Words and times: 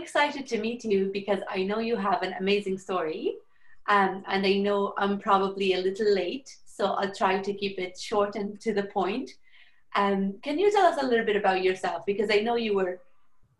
excited 0.00 0.46
to 0.48 0.58
meet 0.58 0.84
you 0.84 1.10
because 1.12 1.40
I 1.48 1.62
know 1.62 1.78
you 1.78 1.96
have 1.96 2.22
an 2.22 2.34
amazing 2.38 2.78
story. 2.78 3.34
Um, 3.88 4.22
and 4.28 4.46
I 4.46 4.54
know 4.54 4.94
I'm 4.98 5.18
probably 5.18 5.74
a 5.74 5.80
little 5.80 6.14
late, 6.14 6.54
so 6.64 6.92
I'll 6.92 7.14
try 7.14 7.40
to 7.40 7.52
keep 7.54 7.78
it 7.78 7.98
short 7.98 8.36
and 8.36 8.60
to 8.60 8.72
the 8.72 8.84
point. 8.84 9.30
Um, 9.96 10.34
can 10.42 10.58
you 10.58 10.70
tell 10.70 10.86
us 10.86 11.02
a 11.02 11.06
little 11.06 11.26
bit 11.26 11.36
about 11.36 11.62
yourself? 11.62 12.06
Because 12.06 12.30
I 12.30 12.40
know 12.40 12.56
you 12.56 12.74
were 12.74 13.00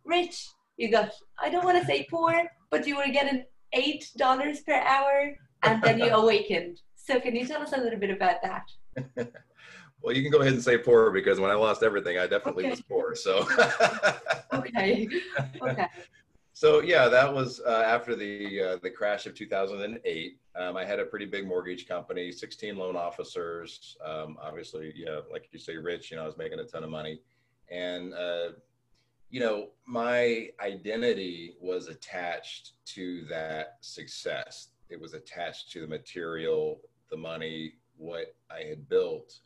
rich, 0.04 0.48
you 0.76 0.90
got, 0.90 1.12
I 1.42 1.50
don't 1.50 1.64
want 1.64 1.80
to 1.80 1.86
say 1.86 2.06
poor, 2.08 2.44
but 2.70 2.86
you 2.86 2.96
were 2.96 3.08
getting 3.08 3.44
$8 3.74 4.64
per 4.64 4.74
hour 4.74 5.36
and 5.62 5.82
then 5.82 5.98
you 5.98 6.06
awakened. 6.22 6.80
So 6.94 7.18
can 7.18 7.34
you 7.34 7.46
tell 7.46 7.62
us 7.62 7.72
a 7.72 7.80
little 7.80 7.98
bit 7.98 8.10
about 8.10 8.36
that? 8.42 8.70
well, 10.02 10.14
you 10.14 10.22
can 10.22 10.30
go 10.30 10.40
ahead 10.40 10.52
and 10.52 10.62
say 10.62 10.78
poor 10.78 11.10
because 11.10 11.40
when 11.40 11.50
I 11.50 11.54
lost 11.54 11.82
everything, 11.82 12.18
I 12.18 12.26
definitely 12.26 12.64
okay. 12.64 12.70
was 12.70 12.82
poor. 12.82 13.14
So 13.14 13.48
okay, 14.52 15.08
okay. 15.60 15.86
So 16.60 16.82
yeah, 16.82 17.08
that 17.08 17.32
was 17.32 17.62
uh, 17.66 17.84
after 17.86 18.14
the 18.14 18.60
uh, 18.60 18.76
the 18.82 18.90
crash 18.90 19.24
of 19.24 19.34
2008. 19.34 20.38
Um, 20.56 20.76
I 20.76 20.84
had 20.84 21.00
a 21.00 21.06
pretty 21.06 21.24
big 21.24 21.46
mortgage 21.46 21.88
company, 21.88 22.30
16 22.30 22.76
loan 22.76 22.96
officers. 22.96 23.96
Um, 24.04 24.36
obviously, 24.42 24.92
yeah, 24.94 25.20
like 25.32 25.48
you 25.52 25.58
say, 25.58 25.78
rich. 25.78 26.10
You 26.10 26.18
know, 26.18 26.24
I 26.24 26.26
was 26.26 26.36
making 26.36 26.60
a 26.60 26.64
ton 26.64 26.84
of 26.84 26.90
money, 26.90 27.22
and 27.70 28.12
uh, 28.12 28.48
you 29.30 29.40
know, 29.40 29.68
my 29.86 30.50
identity 30.60 31.54
was 31.62 31.86
attached 31.88 32.72
to 32.88 33.24
that 33.30 33.78
success. 33.80 34.68
It 34.90 35.00
was 35.00 35.14
attached 35.14 35.72
to 35.72 35.80
the 35.80 35.86
material, 35.86 36.82
the 37.10 37.16
money, 37.16 37.76
what 37.96 38.34
I 38.50 38.68
had 38.68 38.86
built. 38.86 39.40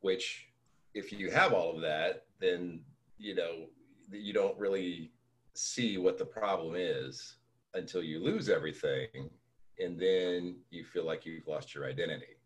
Which, 0.00 0.48
if 0.94 1.12
you 1.12 1.30
have 1.30 1.52
all 1.52 1.76
of 1.76 1.80
that, 1.82 2.24
then 2.40 2.80
you 3.18 3.36
know 3.36 3.66
you 4.10 4.32
don't 4.32 4.58
really 4.58 5.12
see 5.54 5.98
what 5.98 6.18
the 6.18 6.24
problem 6.24 6.74
is 6.76 7.36
until 7.74 8.02
you 8.02 8.22
lose 8.22 8.48
everything 8.48 9.30
and 9.78 9.98
then 9.98 10.56
you 10.70 10.84
feel 10.84 11.04
like 11.06 11.24
you've 11.24 11.46
lost 11.46 11.74
your 11.74 11.86
identity. 11.86 12.36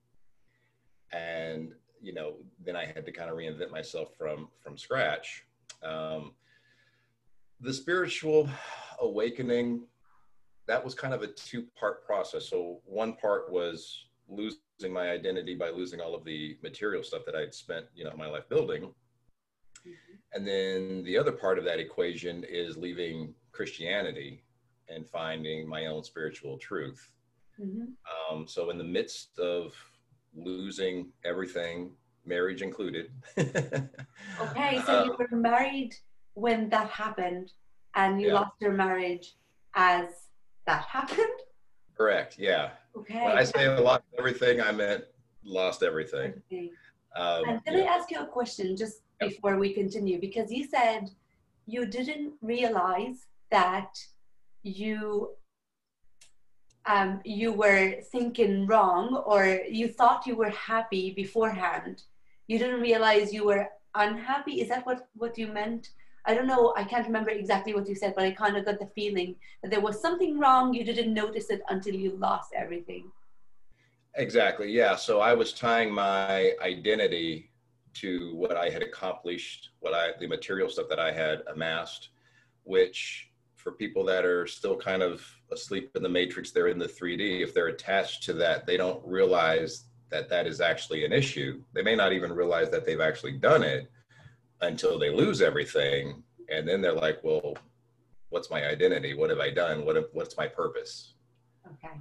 And 1.12 1.72
you 2.02 2.12
know 2.12 2.34
then 2.62 2.76
i 2.76 2.84
had 2.84 3.06
to 3.06 3.12
kind 3.12 3.30
of 3.30 3.36
reinvent 3.36 3.70
myself 3.70 4.14
from 4.16 4.48
from 4.62 4.76
scratch. 4.76 5.44
Um, 5.82 6.32
the 7.60 7.72
spiritual 7.72 8.48
awakening 9.00 9.86
that 10.66 10.82
was 10.82 10.94
kind 10.94 11.12
of 11.12 11.22
a 11.22 11.26
two 11.28 11.66
part 11.78 12.04
process. 12.06 12.48
So 12.48 12.80
one 12.84 13.14
part 13.14 13.50
was 13.50 14.06
losing 14.28 14.92
my 14.92 15.10
identity 15.10 15.54
by 15.54 15.70
losing 15.70 16.00
all 16.00 16.14
of 16.14 16.24
the 16.24 16.56
material 16.62 17.02
stuff 17.02 17.24
that 17.26 17.34
i'd 17.34 17.54
spent 17.54 17.86
you 17.94 18.04
know 18.04 18.12
my 18.16 18.26
life 18.26 18.48
building 18.48 18.90
and 20.32 20.46
then 20.46 21.02
the 21.04 21.16
other 21.16 21.32
part 21.32 21.58
of 21.58 21.64
that 21.64 21.78
equation 21.78 22.44
is 22.48 22.76
leaving 22.76 23.34
Christianity 23.52 24.42
and 24.88 25.06
finding 25.06 25.68
my 25.68 25.86
own 25.86 26.02
spiritual 26.02 26.58
truth. 26.58 27.10
Mm-hmm. 27.60 28.34
Um, 28.34 28.48
so, 28.48 28.70
in 28.70 28.78
the 28.78 28.84
midst 28.84 29.38
of 29.38 29.74
losing 30.34 31.10
everything, 31.24 31.92
marriage 32.26 32.62
included. 32.62 33.10
okay, 33.38 34.82
so 34.84 35.04
you 35.04 35.12
uh, 35.12 35.16
were 35.18 35.36
married 35.36 35.94
when 36.34 36.68
that 36.70 36.90
happened, 36.90 37.52
and 37.94 38.20
you 38.20 38.28
yeah. 38.28 38.34
lost 38.34 38.52
your 38.60 38.72
marriage 38.72 39.36
as 39.74 40.06
that 40.66 40.84
happened? 40.84 41.38
Correct, 41.96 42.36
yeah. 42.38 42.70
Okay. 42.96 43.24
When 43.24 43.38
I 43.38 43.44
say 43.44 43.66
I 43.66 43.78
lost 43.78 44.02
everything, 44.18 44.60
I 44.60 44.72
meant 44.72 45.04
lost 45.44 45.82
everything. 45.82 46.34
Okay. 46.50 46.70
Um, 47.16 47.44
and 47.48 47.64
can 47.64 47.78
yeah. 47.78 47.84
I 47.84 47.94
ask 47.94 48.10
you 48.10 48.18
a 48.20 48.26
question 48.26 48.76
just 48.76 49.03
before 49.28 49.56
we 49.58 49.72
continue? 49.72 50.20
Because 50.20 50.50
you 50.52 50.66
said 50.66 51.10
you 51.66 51.86
didn't 51.86 52.34
realize 52.42 53.26
that 53.50 53.90
you 54.62 55.30
um, 56.86 57.20
you 57.24 57.52
were 57.52 58.00
thinking 58.12 58.66
wrong 58.66 59.22
or 59.26 59.60
you 59.68 59.88
thought 59.88 60.26
you 60.26 60.36
were 60.36 60.50
happy 60.50 61.12
beforehand. 61.12 62.02
You 62.46 62.58
didn't 62.58 62.82
realize 62.82 63.32
you 63.32 63.46
were 63.46 63.68
unhappy. 63.94 64.60
Is 64.60 64.68
that 64.68 64.84
what, 64.84 65.08
what 65.14 65.38
you 65.38 65.46
meant? 65.46 65.90
I 66.26 66.34
don't 66.34 66.46
know. 66.46 66.74
I 66.76 66.84
can't 66.84 67.06
remember 67.06 67.30
exactly 67.30 67.74
what 67.74 67.88
you 67.88 67.94
said, 67.94 68.14
but 68.14 68.24
I 68.24 68.32
kind 68.32 68.56
of 68.56 68.64
got 68.66 68.78
the 68.78 68.90
feeling 68.94 69.36
that 69.62 69.70
there 69.70 69.80
was 69.80 70.00
something 70.00 70.38
wrong. 70.38 70.74
You 70.74 70.84
didn't 70.84 71.14
notice 71.14 71.48
it 71.50 71.62
until 71.68 71.94
you 71.94 72.16
lost 72.18 72.50
everything. 72.54 73.10
Exactly. 74.16 74.70
Yeah. 74.70 74.96
So 74.96 75.20
I 75.20 75.34
was 75.34 75.52
tying 75.52 75.90
my 75.90 76.52
identity 76.62 77.50
to 77.94 78.34
what 78.34 78.56
I 78.56 78.68
had 78.70 78.82
accomplished, 78.82 79.70
what 79.80 79.94
I 79.94 80.10
the 80.18 80.26
material 80.26 80.68
stuff 80.68 80.88
that 80.88 80.98
I 80.98 81.12
had 81.12 81.42
amassed, 81.52 82.10
which 82.64 83.30
for 83.56 83.72
people 83.72 84.04
that 84.04 84.24
are 84.24 84.46
still 84.46 84.76
kind 84.76 85.02
of 85.02 85.26
asleep 85.50 85.90
in 85.94 86.02
the 86.02 86.08
matrix, 86.08 86.50
they're 86.50 86.68
in 86.68 86.78
the 86.78 86.86
3D. 86.86 87.42
If 87.42 87.54
they're 87.54 87.68
attached 87.68 88.22
to 88.24 88.34
that, 88.34 88.66
they 88.66 88.76
don't 88.76 89.02
realize 89.06 89.84
that 90.10 90.28
that 90.28 90.46
is 90.46 90.60
actually 90.60 91.04
an 91.04 91.12
issue. 91.12 91.62
They 91.72 91.82
may 91.82 91.96
not 91.96 92.12
even 92.12 92.32
realize 92.32 92.70
that 92.70 92.84
they've 92.84 93.00
actually 93.00 93.32
done 93.32 93.62
it 93.62 93.90
until 94.60 94.98
they 94.98 95.10
lose 95.10 95.40
everything, 95.40 96.22
and 96.50 96.68
then 96.68 96.80
they're 96.80 96.92
like, 96.92 97.22
"Well, 97.24 97.56
what's 98.28 98.50
my 98.50 98.66
identity? 98.66 99.14
What 99.14 99.30
have 99.30 99.40
I 99.40 99.50
done? 99.50 99.84
What 99.84 100.10
what's 100.12 100.36
my 100.36 100.46
purpose?" 100.46 101.14
Okay. 101.72 101.94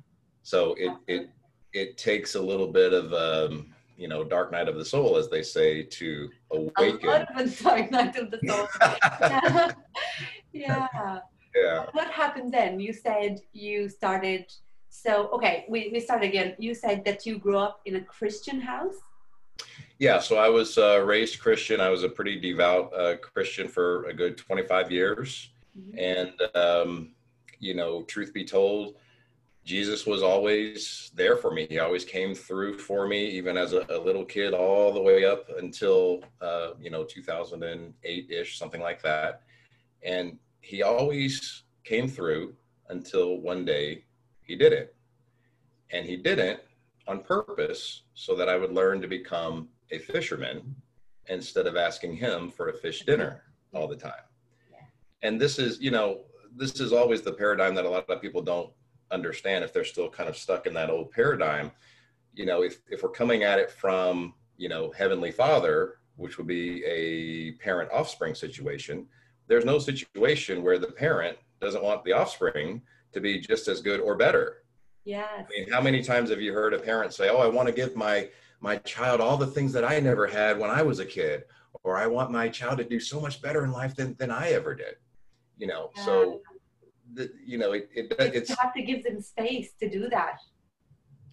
So 0.44 0.76
it 0.78 0.92
it 1.08 1.30
it 1.74 1.98
takes 1.98 2.36
a 2.36 2.42
little 2.42 2.68
bit 2.68 2.94
of 2.94 3.14
um, 3.14 3.73
you 3.98 4.08
know, 4.08 4.24
dark 4.24 4.52
night 4.52 4.68
of 4.68 4.76
the 4.76 4.86
soul, 4.86 5.18
as 5.18 5.30
they 5.30 5.44
say, 5.44 5.84
to 5.84 6.30
awaken. 6.52 7.10
A 7.10 7.12
lot 7.12 7.64
dark 7.64 7.92
night 7.92 8.16
of 8.16 8.32
the 8.32 8.40
soul. 8.48 8.68
yeah. 9.22 9.72
yeah. 10.54 11.20
Yeah. 11.56 11.86
What 11.92 12.10
happened 12.10 12.54
then? 12.54 12.80
You 12.80 12.94
said 12.94 13.42
you 13.52 13.90
started. 13.90 14.52
So 14.90 15.30
okay, 15.34 15.66
we 15.70 15.90
we 15.92 16.00
start 16.00 16.24
again. 16.24 16.56
You 16.58 16.74
said 16.74 17.06
that 17.06 17.26
you 17.26 17.38
grew 17.38 17.58
up 17.58 17.82
in 17.86 17.96
a 17.96 18.02
Christian 18.02 18.60
house. 18.60 18.96
Yeah, 20.00 20.20
so 20.20 20.38
I 20.38 20.50
was 20.50 20.78
uh, 20.78 21.02
raised 21.06 21.40
Christian. 21.40 21.80
I 21.80 21.90
was 21.90 22.04
a 22.04 22.10
pretty 22.10 22.40
devout 22.40 22.92
uh, 22.98 23.18
Christian 23.18 23.68
for 23.68 24.06
a 24.06 24.14
good 24.14 24.38
25 24.38 24.92
years, 24.92 25.52
mm-hmm. 25.78 25.98
and 25.98 26.56
um, 26.56 27.12
you 27.60 27.74
know, 27.74 28.04
truth 28.04 28.34
be 28.34 28.44
told, 28.44 28.96
Jesus 29.64 30.06
was 30.06 30.22
always 30.22 31.12
there 31.16 31.38
for 31.38 31.52
me. 31.52 31.66
He 31.70 31.80
always 31.80 32.04
came 32.04 32.36
through 32.36 32.78
for 32.80 33.08
me, 33.08 33.26
even 33.28 33.56
as 33.56 33.72
a, 33.74 33.86
a 33.90 33.98
little 33.98 34.26
kid, 34.26 34.54
all 34.54 34.94
the 34.94 35.02
way 35.02 35.24
up 35.26 35.50
until 35.58 36.24
uh, 36.42 36.72
you 36.80 36.90
know 36.90 37.04
2008 37.06 38.32
ish, 38.32 38.58
something 38.58 38.82
like 38.82 39.02
that. 39.04 39.44
And 40.04 40.38
he 40.60 40.84
always 40.84 41.64
came 41.86 42.08
through 42.08 42.56
until 42.90 43.38
one 43.38 43.64
day 43.64 44.04
he 44.42 44.56
didn't, 44.56 44.90
and 45.92 46.06
he 46.06 46.18
didn't 46.18 46.60
on 47.08 47.22
purpose 47.22 48.04
so 48.14 48.36
that 48.36 48.50
I 48.50 48.58
would 48.58 48.72
learn 48.72 49.02
to 49.02 49.08
become 49.08 49.70
a 49.92 50.00
fisherman 50.00 50.76
instead 51.28 51.68
of 51.68 51.78
asking 51.78 52.16
him 52.16 52.50
for 52.50 52.70
a 52.70 52.74
fish 52.74 53.06
dinner 53.06 53.44
all 53.74 53.88
the 53.88 53.96
time. 53.96 54.12
And 55.22 55.40
this 55.40 55.58
is, 55.58 55.80
you 55.80 55.92
know, 55.92 56.22
this 56.56 56.80
is 56.80 56.92
always 56.92 57.22
the 57.22 57.32
paradigm 57.32 57.76
that 57.76 57.86
a 57.86 57.90
lot 57.90 58.10
of 58.10 58.22
people 58.22 58.42
don't 58.42 58.72
understand 59.14 59.64
if 59.64 59.72
they're 59.72 59.84
still 59.84 60.10
kind 60.10 60.28
of 60.28 60.36
stuck 60.36 60.66
in 60.66 60.74
that 60.74 60.90
old 60.90 61.12
paradigm 61.12 61.72
you 62.34 62.46
know 62.46 62.64
if, 62.64 62.80
if 62.90 63.04
we're 63.04 63.10
coming 63.10 63.44
at 63.44 63.60
it 63.60 63.72
from 63.72 64.34
you 64.58 64.68
know 64.68 64.92
heavenly 64.98 65.32
father 65.32 65.96
which 66.16 66.38
would 66.38 66.48
be 66.48 66.84
a 66.86 67.52
parent 67.64 67.90
offspring 67.92 68.36
situation 68.36 69.06
there's 69.48 69.66
no 69.66 69.80
situation 69.80 70.64
where 70.64 70.80
the 70.80 70.88
parent 70.88 71.38
doesn't 71.62 71.84
want 71.84 72.04
the 72.04 72.12
offspring 72.12 72.82
to 73.12 73.22
be 73.22 73.40
just 73.40 73.68
as 73.68 73.82
good 73.82 74.00
or 74.00 74.16
better. 74.16 74.64
Yeah 75.06 75.28
i 75.38 75.46
mean 75.50 75.70
how 75.70 75.82
many 75.82 76.02
times 76.02 76.30
have 76.30 76.42
you 76.42 76.54
heard 76.54 76.74
a 76.74 76.80
parent 76.80 77.14
say 77.14 77.30
oh 77.30 77.40
i 77.40 77.48
want 77.48 77.68
to 77.68 77.74
give 77.74 77.96
my 77.96 78.30
my 78.62 78.78
child 78.78 79.20
all 79.20 79.38
the 79.38 79.48
things 79.48 79.74
that 79.74 79.84
i 79.84 80.00
never 80.00 80.26
had 80.26 80.58
when 80.58 80.70
i 80.70 80.82
was 80.82 81.00
a 81.00 81.06
kid 81.06 81.44
or 81.84 81.98
i 81.98 82.08
want 82.08 82.32
my 82.32 82.48
child 82.48 82.78
to 82.78 82.86
do 82.86 83.00
so 83.00 83.20
much 83.20 83.42
better 83.42 83.66
in 83.66 83.72
life 83.72 83.96
than 83.96 84.16
than 84.18 84.32
i 84.32 84.52
ever 84.52 84.74
did 84.74 84.96
you 85.58 85.68
know? 85.68 85.92
Yeah. 85.96 86.06
so 86.06 86.42
the, 87.14 87.32
you 87.46 87.58
know, 87.58 87.74
it, 87.74 87.90
it 87.94 88.14
it's 88.20 88.50
you 88.50 88.56
have 88.60 88.74
to 88.74 88.84
give 88.84 89.04
them 89.04 89.22
space 89.22 89.72
to 89.80 89.90
do 89.90 90.10
that. 90.10 90.40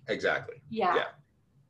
Exactly. 0.09 0.57
Yeah. 0.69 0.95
yeah. 0.95 1.05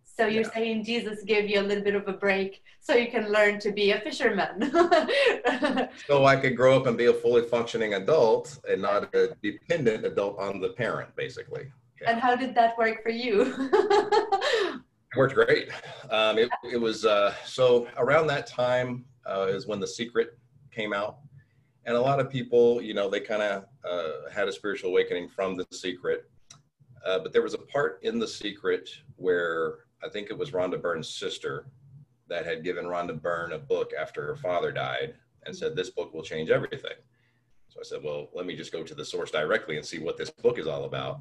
So 0.05 0.27
you're 0.27 0.43
yeah. 0.43 0.53
saying 0.53 0.85
Jesus 0.85 1.23
gave 1.23 1.49
you 1.49 1.61
a 1.61 1.63
little 1.63 1.85
bit 1.85 1.95
of 1.95 2.07
a 2.09 2.13
break 2.13 2.63
so 2.81 2.95
you 2.95 3.11
can 3.11 3.31
learn 3.31 3.59
to 3.61 3.73
be 3.73 3.93
a 3.93 4.01
fisherman. 4.01 4.71
so 6.07 6.27
I 6.27 6.37
could 6.37 6.57
grow 6.57 6.77
up 6.77 6.87
and 6.87 6.97
be 6.97 7.07
a 7.07 7.13
fully 7.13 7.43
functioning 7.43 7.95
adult 7.95 8.59
and 8.69 8.83
not 8.83 9.15
a 9.15 9.35
dependent 9.43 10.05
adult 10.05 10.39
on 10.39 10.61
the 10.61 10.71
parent, 10.71 11.15
basically. 11.17 11.73
Yeah. 12.03 12.11
And 12.11 12.21
how 12.21 12.37
did 12.37 12.55
that 12.55 12.77
work 12.77 13.03
for 13.03 13.11
you? 13.11 13.55
it 13.73 15.17
worked 15.17 15.35
great. 15.35 15.71
Um, 16.11 16.39
it, 16.39 16.51
it 16.71 16.81
was 16.81 17.05
uh, 17.05 17.35
so 17.45 17.89
around 17.97 18.27
that 18.27 18.47
time 18.47 19.05
uh, 19.27 19.47
is 19.49 19.67
when 19.67 19.81
The 19.81 19.89
Secret 19.89 20.39
came 20.71 20.93
out 20.93 21.19
and 21.87 21.97
a 21.97 22.01
lot 22.01 22.21
of 22.21 22.31
people, 22.31 22.81
you 22.83 22.95
know, 22.95 23.09
they 23.09 23.21
kind 23.21 23.43
of 23.43 23.65
uh, 23.89 24.31
had 24.31 24.49
a 24.49 24.53
spiritual 24.53 24.91
awakening 24.91 25.29
from 25.29 25.57
the 25.57 25.67
secret. 25.73 26.31
Uh, 27.07 27.19
but 27.19 27.33
there 27.33 27.43
was 27.43 27.55
a 27.55 27.59
part 27.59 28.01
in 28.03 28.19
the 28.19 28.29
secret 28.29 28.91
where 29.17 29.79
I 30.05 30.09
think 30.09 30.31
it 30.31 30.37
was 30.37 30.51
Rhonda 30.51 30.81
Byrne's 30.81 31.09
sister 31.09 31.67
that 32.29 32.45
had 32.45 32.63
given 32.63 32.85
Rhonda 32.85 33.21
Byrne 33.21 33.53
a 33.53 33.59
book 33.59 33.93
after 33.99 34.27
her 34.27 34.37
father 34.37 34.71
died 34.71 35.15
and 35.47 35.57
said, 35.57 35.75
This 35.75 35.91
book 35.91 36.13
will 36.13 36.23
change 36.23 36.51
everything. 36.51 36.93
So 37.71 37.79
I 37.79 37.85
said, 37.85 38.03
well, 38.03 38.29
let 38.35 38.47
me 38.47 38.57
just 38.57 38.73
go 38.73 38.83
to 38.83 38.95
the 38.97 39.05
source 39.05 39.31
directly 39.31 39.77
and 39.77 39.87
see 39.87 40.01
what 40.01 40.17
this 40.17 40.29
book 40.29 40.59
is 40.59 40.67
all 40.67 40.85
about. 40.87 41.21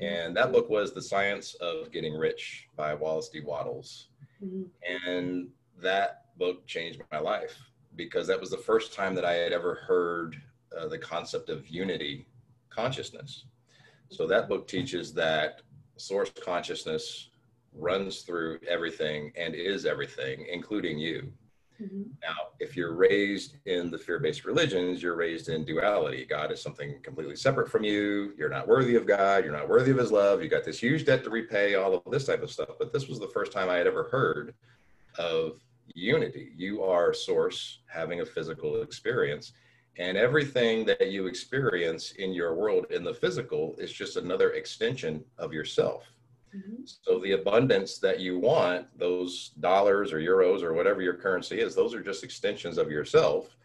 And 0.00 0.36
that 0.36 0.52
book 0.52 0.70
was 0.70 0.92
The 0.92 1.02
Science 1.02 1.54
of 1.54 1.90
Getting 1.90 2.14
Rich 2.14 2.68
by 2.76 2.94
Wallace 2.94 3.30
D. 3.30 3.40
Wattles. 3.40 4.08
Mm-hmm. 4.42 4.62
And 5.04 5.48
that 5.82 6.36
book 6.38 6.64
changed 6.68 7.02
my 7.10 7.18
life 7.18 7.58
because 7.98 8.26
that 8.28 8.40
was 8.40 8.48
the 8.48 8.56
first 8.56 8.94
time 8.94 9.14
that 9.16 9.26
I 9.26 9.34
had 9.34 9.52
ever 9.52 9.74
heard 9.74 10.40
uh, 10.78 10.88
the 10.88 10.96
concept 10.96 11.50
of 11.50 11.68
unity 11.68 12.26
consciousness. 12.70 13.44
So 14.10 14.26
that 14.28 14.48
book 14.48 14.66
teaches 14.66 15.12
that 15.14 15.60
source 15.96 16.30
consciousness 16.42 17.28
runs 17.74 18.22
through 18.22 18.60
everything 18.66 19.32
and 19.36 19.54
is 19.54 19.84
everything, 19.84 20.46
including 20.50 20.98
you. 20.98 21.30
Mm-hmm. 21.82 22.02
Now, 22.22 22.34
if 22.58 22.76
you're 22.76 22.94
raised 22.94 23.56
in 23.66 23.90
the 23.90 23.98
fear 23.98 24.18
based 24.18 24.44
religions, 24.44 25.02
you're 25.02 25.14
raised 25.14 25.48
in 25.48 25.64
duality. 25.64 26.24
God 26.24 26.50
is 26.50 26.60
something 26.60 26.98
completely 27.02 27.36
separate 27.36 27.70
from 27.70 27.84
you. 27.84 28.32
You're 28.36 28.48
not 28.48 28.66
worthy 28.66 28.96
of 28.96 29.06
God. 29.06 29.44
You're 29.44 29.52
not 29.52 29.68
worthy 29.68 29.92
of 29.92 29.98
his 29.98 30.10
love. 30.10 30.42
You 30.42 30.48
got 30.48 30.64
this 30.64 30.80
huge 30.80 31.04
debt 31.04 31.22
to 31.24 31.30
repay, 31.30 31.74
all 31.74 31.94
of 31.94 32.02
this 32.10 32.26
type 32.26 32.42
of 32.42 32.50
stuff. 32.50 32.70
But 32.78 32.92
this 32.92 33.06
was 33.06 33.20
the 33.20 33.28
first 33.28 33.52
time 33.52 33.68
I 33.68 33.76
had 33.76 33.86
ever 33.86 34.04
heard 34.04 34.54
of 35.18 35.60
unity. 35.94 36.52
You 36.56 36.82
are 36.82 37.12
source 37.12 37.80
having 37.86 38.20
a 38.20 38.26
physical 38.26 38.82
experience. 38.82 39.52
And 39.96 40.16
everything 40.16 40.84
that 40.86 41.10
you 41.10 41.26
experience 41.26 42.12
in 42.12 42.32
your 42.32 42.54
world 42.54 42.86
in 42.90 43.02
the 43.02 43.14
physical 43.14 43.74
is 43.78 43.92
just 43.92 44.16
another 44.16 44.50
extension 44.50 45.24
of 45.38 45.52
yourself. 45.52 46.04
Mm-hmm. 46.54 46.82
So 46.84 47.18
the 47.18 47.32
abundance 47.32 47.98
that 47.98 48.20
you 48.20 48.38
want, 48.38 48.86
those 48.98 49.50
dollars 49.60 50.12
or 50.12 50.20
euros 50.20 50.62
or 50.62 50.72
whatever 50.72 51.02
your 51.02 51.14
currency 51.14 51.60
is, 51.60 51.74
those 51.74 51.94
are 51.94 52.02
just 52.02 52.24
extensions 52.24 52.78
of 52.78 52.90
yourself 52.90 53.56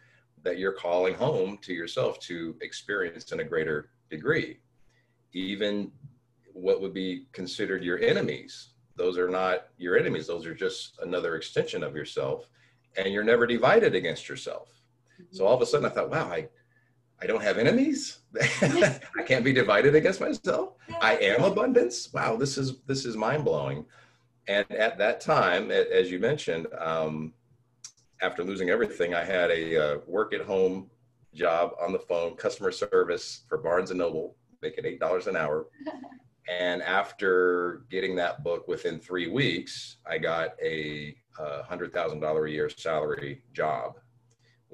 that 0.42 0.58
you're 0.58 0.72
calling 0.72 1.14
home 1.14 1.58
to 1.62 1.72
yourself 1.72 2.18
to 2.20 2.56
experience 2.60 3.32
in 3.32 3.40
a 3.40 3.44
greater 3.44 3.90
degree. 4.10 4.58
Even 5.32 5.90
what 6.52 6.80
would 6.80 6.94
be 6.94 7.26
considered 7.32 7.82
your 7.82 7.98
enemies, 7.98 8.73
those 8.96 9.18
are 9.18 9.28
not 9.28 9.68
your 9.76 9.98
enemies, 9.98 10.26
those 10.26 10.46
are 10.46 10.54
just 10.54 10.98
another 11.02 11.36
extension 11.36 11.82
of 11.82 11.96
yourself. 11.96 12.48
And 12.96 13.12
you're 13.12 13.24
never 13.24 13.46
divided 13.46 13.94
against 13.94 14.28
yourself. 14.28 14.68
Mm-hmm. 15.20 15.36
So 15.36 15.46
all 15.46 15.54
of 15.54 15.62
a 15.62 15.66
sudden 15.66 15.86
I 15.86 15.90
thought, 15.90 16.10
wow, 16.10 16.28
I 16.28 16.48
I 17.22 17.26
don't 17.26 17.42
have 17.42 17.58
enemies. 17.58 18.18
I 18.60 19.22
can't 19.26 19.44
be 19.44 19.52
divided 19.52 19.94
against 19.94 20.20
myself. 20.20 20.74
I 21.00 21.16
am 21.16 21.42
abundance. 21.42 22.12
Wow, 22.12 22.36
this 22.36 22.58
is 22.58 22.80
this 22.86 23.04
is 23.04 23.16
mind 23.16 23.44
blowing. 23.44 23.86
And 24.46 24.70
at 24.72 24.98
that 24.98 25.20
time, 25.20 25.70
as 25.70 26.10
you 26.10 26.18
mentioned, 26.18 26.66
um, 26.78 27.32
after 28.20 28.44
losing 28.44 28.68
everything, 28.68 29.14
I 29.14 29.24
had 29.24 29.50
a 29.50 29.76
uh, 29.76 29.98
work 30.06 30.34
at 30.34 30.42
home 30.42 30.90
job 31.34 31.72
on 31.80 31.92
the 31.92 31.98
phone, 31.98 32.36
customer 32.36 32.70
service 32.70 33.44
for 33.48 33.58
Barnes 33.58 33.90
and 33.90 33.98
Noble, 33.98 34.36
making 34.62 34.84
eight 34.84 35.00
dollars 35.00 35.26
an 35.26 35.36
hour. 35.36 35.66
And 36.48 36.82
after 36.82 37.84
getting 37.90 38.16
that 38.16 38.44
book 38.44 38.68
within 38.68 38.98
three 38.98 39.28
weeks, 39.28 39.96
I 40.06 40.18
got 40.18 40.50
a 40.62 41.16
thousand 41.92 42.20
dollar 42.20 42.46
a 42.46 42.50
year 42.50 42.68
salary 42.68 43.42
job 43.52 43.94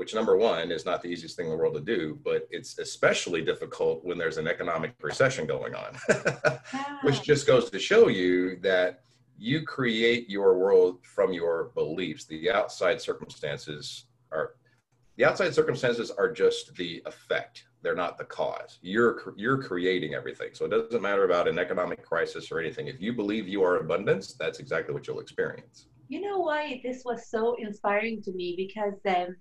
which 0.00 0.14
number 0.14 0.34
one 0.34 0.72
is 0.72 0.86
not 0.86 1.02
the 1.02 1.08
easiest 1.08 1.36
thing 1.36 1.44
in 1.44 1.50
the 1.50 1.58
world 1.58 1.74
to 1.74 1.80
do, 1.82 2.18
but 2.24 2.48
it's 2.50 2.78
especially 2.78 3.42
difficult 3.42 4.02
when 4.02 4.16
there's 4.16 4.38
an 4.38 4.48
economic 4.48 4.94
recession 5.02 5.46
going 5.46 5.74
on, 5.74 5.92
which 7.02 7.18
ah. 7.18 7.22
just 7.22 7.46
goes 7.46 7.68
to 7.68 7.78
show 7.78 8.08
you 8.08 8.56
that 8.62 9.02
you 9.36 9.60
create 9.60 10.26
your 10.30 10.56
world 10.56 11.04
from 11.04 11.34
your 11.34 11.70
beliefs. 11.74 12.24
The 12.24 12.50
outside 12.50 12.98
circumstances 12.98 14.06
are 14.32 14.54
the 15.16 15.24
outside 15.24 15.54
circumstances 15.54 16.10
are 16.10 16.30
just 16.32 16.74
the 16.76 17.02
effect. 17.06 17.64
They're 17.82 17.94
not 17.94 18.18
the 18.18 18.24
cause. 18.24 18.78
You're 18.82 19.34
you're 19.36 19.62
creating 19.62 20.14
everything. 20.14 20.50
So 20.52 20.64
it 20.64 20.70
doesn't 20.70 21.02
matter 21.02 21.24
about 21.24 21.48
an 21.48 21.58
economic 21.58 22.04
crisis 22.04 22.50
or 22.52 22.60
anything. 22.60 22.88
If 22.88 23.00
you 23.00 23.12
believe 23.12 23.48
you 23.48 23.62
are 23.62 23.78
abundance, 23.78 24.34
that's 24.34 24.60
exactly 24.60 24.94
what 24.94 25.06
you'll 25.06 25.20
experience. 25.20 25.86
You 26.08 26.20
know 26.20 26.38
why 26.38 26.80
this 26.84 27.02
was 27.04 27.28
so 27.28 27.56
inspiring 27.58 28.22
to 28.22 28.32
me 28.32 28.54
because 28.56 28.94
um, 29.08 29.36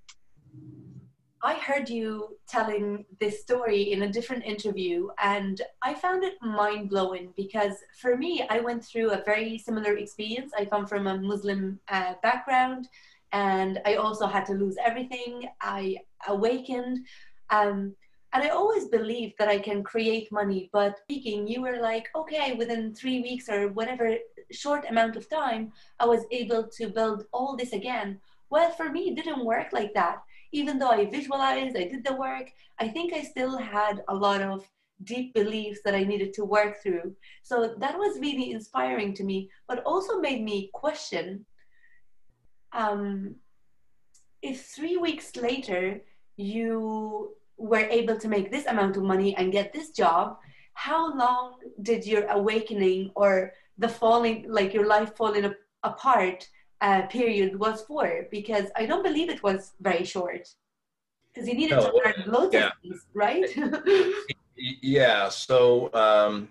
I 1.42 1.56
heard 1.56 1.90
you 1.90 2.38
telling 2.48 3.06
this 3.20 3.42
story 3.42 3.94
in 3.94 4.02
a 4.02 4.12
different 4.12 4.44
interview, 4.44 5.08
and 5.24 5.62
I 5.82 5.94
found 5.94 6.24
it 6.24 6.36
mind 6.42 6.90
blowing 6.90 7.34
because 7.38 7.74
for 8.02 8.18
me, 8.18 8.46
I 8.50 8.60
went 8.60 8.84
through 8.84 9.12
a 9.12 9.24
very 9.24 9.58
similar 9.58 9.96
experience. 9.98 10.52
I 10.58 10.66
come 10.66 10.86
from 10.86 11.08
a 11.08 11.18
Muslim 11.18 11.80
uh, 11.88 12.16
background, 12.22 12.90
and 13.32 13.80
I 13.86 13.96
also 13.96 14.28
had 14.28 14.46
to 14.48 14.54
lose 14.54 14.76
everything. 14.84 15.50
I 15.62 15.98
awakened. 16.28 17.06
Um, 17.50 17.96
and 18.32 18.44
I 18.44 18.50
always 18.50 18.86
believed 18.86 19.34
that 19.40 19.48
I 19.48 19.58
can 19.58 19.84
create 19.84 20.32
money, 20.32 20.70
but 20.72 21.00
speaking, 21.00 21.48
you 21.48 21.62
were 21.64 21.80
like, 21.82 22.10
okay, 22.16 22.54
within 22.54 22.94
three 22.94 23.22
weeks 23.22 23.50
or 23.50 23.70
whatever 23.70 24.16
short 24.52 24.86
amount 24.88 25.16
of 25.16 25.28
time, 25.28 25.72
I 26.00 26.06
was 26.06 26.26
able 26.32 26.68
to 26.78 26.90
build 26.90 27.26
all 27.34 27.56
this 27.58 27.74
again. 27.74 28.20
Well, 28.52 28.70
for 28.72 28.90
me, 28.90 29.10
it 29.10 29.16
didn't 29.16 29.46
work 29.46 29.74
like 29.74 29.96
that 29.96 30.20
even 30.52 30.80
though 30.80 30.90
I 30.90 31.06
visualized, 31.06 31.78
I 31.78 31.84
did 31.84 32.04
the 32.04 32.16
work, 32.16 32.52
I 32.80 32.88
think 32.88 33.14
I 33.14 33.22
still 33.22 33.58
had 33.58 34.04
a 34.08 34.16
lot 34.16 34.42
of 34.42 34.66
deep 35.04 35.34
beliefs 35.34 35.80
that 35.86 35.96
I 35.96 36.04
needed 36.04 36.34
to 36.34 36.46
work 36.46 36.82
through. 36.82 37.16
So 37.44 37.76
that 37.78 37.98
was 37.98 38.20
really 38.20 38.52
inspiring 38.52 39.14
to 39.16 39.24
me, 39.24 39.50
but 39.68 39.84
also 39.84 40.20
made 40.20 40.44
me 40.44 40.70
question 40.74 41.46
um, 42.74 43.36
if 44.42 44.66
three 44.66 44.98
weeks 44.98 45.36
later 45.36 46.02
you 46.38 47.36
were 47.58 47.88
able 47.90 48.18
to 48.18 48.28
make 48.28 48.52
this 48.52 48.66
amount 48.66 48.96
of 48.98 49.04
money 49.04 49.36
and 49.36 49.52
get 49.52 49.74
this 49.74 49.90
job, 49.92 50.38
how 50.74 51.14
long 51.14 51.56
did 51.82 52.06
your 52.06 52.26
awakening 52.28 53.12
or 53.16 53.54
the 53.78 53.90
falling, 53.90 54.46
like 54.48 54.74
your 54.74 54.88
life 54.88 55.16
falling 55.16 55.52
apart, 55.84 56.48
uh, 56.82 57.02
period 57.08 57.60
was 57.60 57.82
for 57.82 58.26
because 58.32 58.66
I 58.78 58.86
don't 58.86 59.04
believe 59.04 59.30
it 59.30 59.44
was 59.44 59.74
very 59.82 60.06
short 60.06 60.48
because 61.34 61.48
you 61.48 61.56
needed 61.56 61.76
no, 61.76 61.92
to 61.92 62.02
learn 62.04 62.24
loads 62.26 62.54
yeah. 62.54 62.68
of 62.68 62.72
things, 62.82 63.06
right? 63.14 63.46
yeah. 64.56 65.30
So 65.30 65.94
um, 65.94 66.48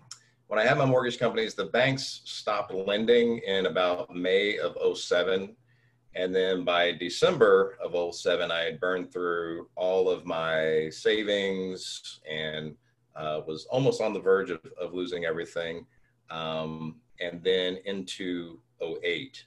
when 0.49 0.59
I 0.59 0.65
had 0.65 0.79
my 0.79 0.85
mortgage 0.85 1.19
companies, 1.19 1.55
the 1.55 1.67
banks 1.67 2.21
stopped 2.25 2.73
lending 2.73 3.39
in 3.47 3.67
about 3.67 4.15
May 4.15 4.59
of 4.59 4.77
07. 4.97 5.57
And 6.19 6.35
then 6.35 6.65
by 6.65 6.91
December 6.91 7.79
of 7.81 8.13
07, 8.13 8.51
I 8.51 8.63
had 8.63 8.81
burned 8.81 9.13
through 9.13 9.69
all 9.77 10.11
of 10.11 10.27
my 10.27 10.89
savings 10.91 12.19
and 12.29 12.75
uh, 13.15 13.43
was 13.47 13.67
almost 13.67 14.01
on 14.01 14.13
the 14.13 14.19
verge 14.19 14.51
of, 14.51 14.61
of 14.81 14.95
losing 14.95 15.27
everything. 15.27 15.87
Um, 16.29 16.97
and 17.21 17.41
then 17.45 17.79
into 17.85 18.59
08 18.83 19.45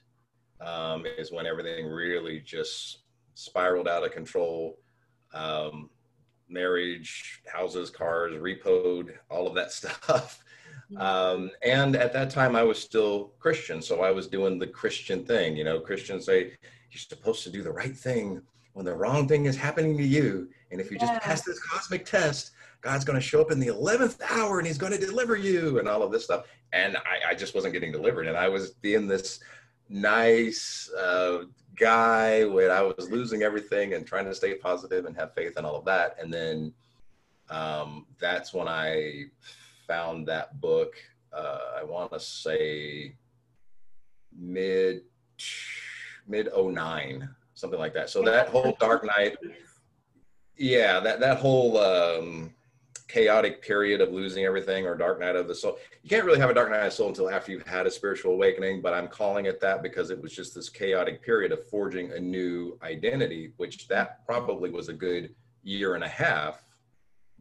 um, 0.62 1.04
is 1.18 1.30
when 1.30 1.46
everything 1.46 1.86
really 1.88 2.40
just 2.40 3.00
spiraled 3.34 3.86
out 3.86 4.04
of 4.04 4.12
control. 4.12 4.78
Um, 5.34 5.90
marriage, 6.48 7.42
houses, 7.52 7.90
cars, 7.90 8.32
repoed, 8.32 9.12
all 9.30 9.46
of 9.46 9.54
that 9.56 9.72
stuff. 9.78 10.42
Um, 10.96 11.50
and 11.64 11.96
at 11.96 12.12
that 12.12 12.30
time, 12.30 12.56
I 12.56 12.62
was 12.62 12.78
still 12.78 13.32
Christian, 13.38 13.80
so 13.80 14.02
I 14.02 14.10
was 14.10 14.26
doing 14.26 14.58
the 14.58 14.66
Christian 14.66 15.24
thing. 15.24 15.56
You 15.56 15.64
know, 15.64 15.80
Christians 15.80 16.26
say 16.26 16.52
you're 16.90 17.00
supposed 17.00 17.42
to 17.44 17.50
do 17.50 17.62
the 17.62 17.70
right 17.72 17.96
thing 17.96 18.42
when 18.74 18.84
the 18.84 18.94
wrong 18.94 19.28
thing 19.28 19.46
is 19.46 19.56
happening 19.56 19.96
to 19.98 20.04
you, 20.04 20.48
and 20.70 20.80
if 20.80 20.90
you 20.90 20.98
just 20.98 21.20
pass 21.20 21.42
this 21.42 21.60
cosmic 21.60 22.04
test, 22.04 22.52
God's 22.80 23.04
going 23.04 23.18
to 23.18 23.24
show 23.24 23.40
up 23.40 23.50
in 23.50 23.60
the 23.60 23.68
eleventh 23.68 24.20
hour 24.30 24.58
and 24.58 24.66
He's 24.66 24.78
going 24.78 24.92
to 24.92 24.98
deliver 24.98 25.36
you, 25.36 25.78
and 25.78 25.88
all 25.88 26.02
of 26.02 26.12
this 26.12 26.24
stuff. 26.24 26.46
And 26.72 26.96
I, 26.96 27.30
I 27.30 27.34
just 27.34 27.54
wasn't 27.54 27.74
getting 27.74 27.92
delivered, 27.92 28.26
and 28.26 28.36
I 28.36 28.48
was 28.48 28.70
being 28.70 29.06
this 29.06 29.40
nice 29.88 30.90
uh, 30.98 31.44
guy 31.76 32.44
when 32.44 32.70
I 32.70 32.82
was 32.82 33.10
losing 33.10 33.42
everything 33.42 33.94
and 33.94 34.06
trying 34.06 34.24
to 34.24 34.34
stay 34.34 34.54
positive 34.54 35.04
and 35.04 35.16
have 35.16 35.34
faith 35.34 35.56
and 35.56 35.66
all 35.66 35.76
of 35.76 35.84
that. 35.84 36.16
And 36.20 36.32
then 36.32 36.72
um, 37.50 38.06
that's 38.18 38.54
when 38.54 38.68
I 38.68 39.24
found 39.86 40.26
that 40.28 40.60
book. 40.60 40.94
Uh, 41.32 41.58
I 41.78 41.84
want 41.84 42.12
to 42.12 42.20
say 42.20 43.14
mid 44.36 45.02
mid 46.26 46.48
09 46.56 47.28
something 47.54 47.78
like 47.78 47.92
that 47.92 48.08
so 48.08 48.22
that 48.22 48.48
whole 48.48 48.74
dark 48.80 49.04
night 49.04 49.36
yeah 50.56 51.00
that 51.00 51.20
that 51.20 51.36
whole 51.36 51.76
um 51.78 52.54
chaotic 53.12 53.60
period 53.60 54.00
of 54.00 54.10
losing 54.10 54.44
everything 54.44 54.86
or 54.86 54.96
dark 54.96 55.20
night 55.20 55.36
of 55.36 55.46
the 55.46 55.54
soul. 55.54 55.76
You 56.02 56.08
can't 56.08 56.24
really 56.24 56.40
have 56.40 56.48
a 56.48 56.54
dark 56.54 56.70
night 56.70 56.78
of 56.78 56.84
the 56.86 56.90
soul 56.92 57.08
until 57.08 57.28
after 57.28 57.52
you've 57.52 57.66
had 57.66 57.86
a 57.86 57.90
spiritual 57.90 58.32
awakening, 58.32 58.80
but 58.80 58.94
I'm 58.94 59.06
calling 59.06 59.44
it 59.44 59.60
that 59.60 59.82
because 59.82 60.08
it 60.08 60.20
was 60.20 60.32
just 60.32 60.54
this 60.54 60.70
chaotic 60.70 61.22
period 61.22 61.52
of 61.52 61.68
forging 61.68 62.12
a 62.12 62.18
new 62.18 62.78
identity, 62.82 63.52
which 63.58 63.86
that 63.88 64.24
probably 64.24 64.70
was 64.70 64.88
a 64.88 64.94
good 64.94 65.34
year 65.62 65.94
and 65.94 66.02
a 66.02 66.08
half 66.08 66.64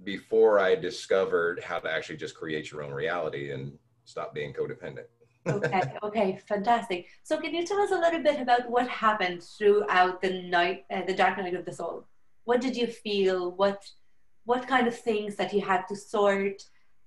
before 0.04 0.60
I 0.60 0.76
discovered 0.76 1.62
how 1.64 1.80
to 1.80 1.92
actually 1.92 2.18
just 2.18 2.36
create 2.36 2.72
your 2.72 2.84
own 2.84 2.92
reality 2.92 3.52
and 3.52 3.74
stop 4.06 4.34
being 4.34 4.54
codependent. 4.54 5.06
okay, 5.48 5.82
okay, 6.04 6.40
fantastic. 6.48 7.08
So, 7.24 7.40
can 7.40 7.54
you 7.54 7.66
tell 7.66 7.80
us 7.82 7.92
a 7.92 8.00
little 8.00 8.22
bit 8.22 8.40
about 8.42 8.70
what 8.70 8.88
happened 8.88 9.44
throughout 9.44 10.22
the 10.22 10.44
night, 10.44 10.86
uh, 10.92 11.04
the 11.06 11.16
dark 11.16 11.38
night 11.38 11.56
of 11.56 11.66
the 11.66 11.74
soul? 11.74 12.06
What 12.46 12.62
did 12.62 12.76
you 12.76 12.88
feel? 12.88 13.52
What 13.52 13.84
what 14.46 14.68
kind 14.68 14.88
of 14.88 14.98
things 14.98 15.36
that 15.36 15.54
you 15.54 15.62
had 15.62 15.88
to 15.88 15.96
sort 15.96 16.64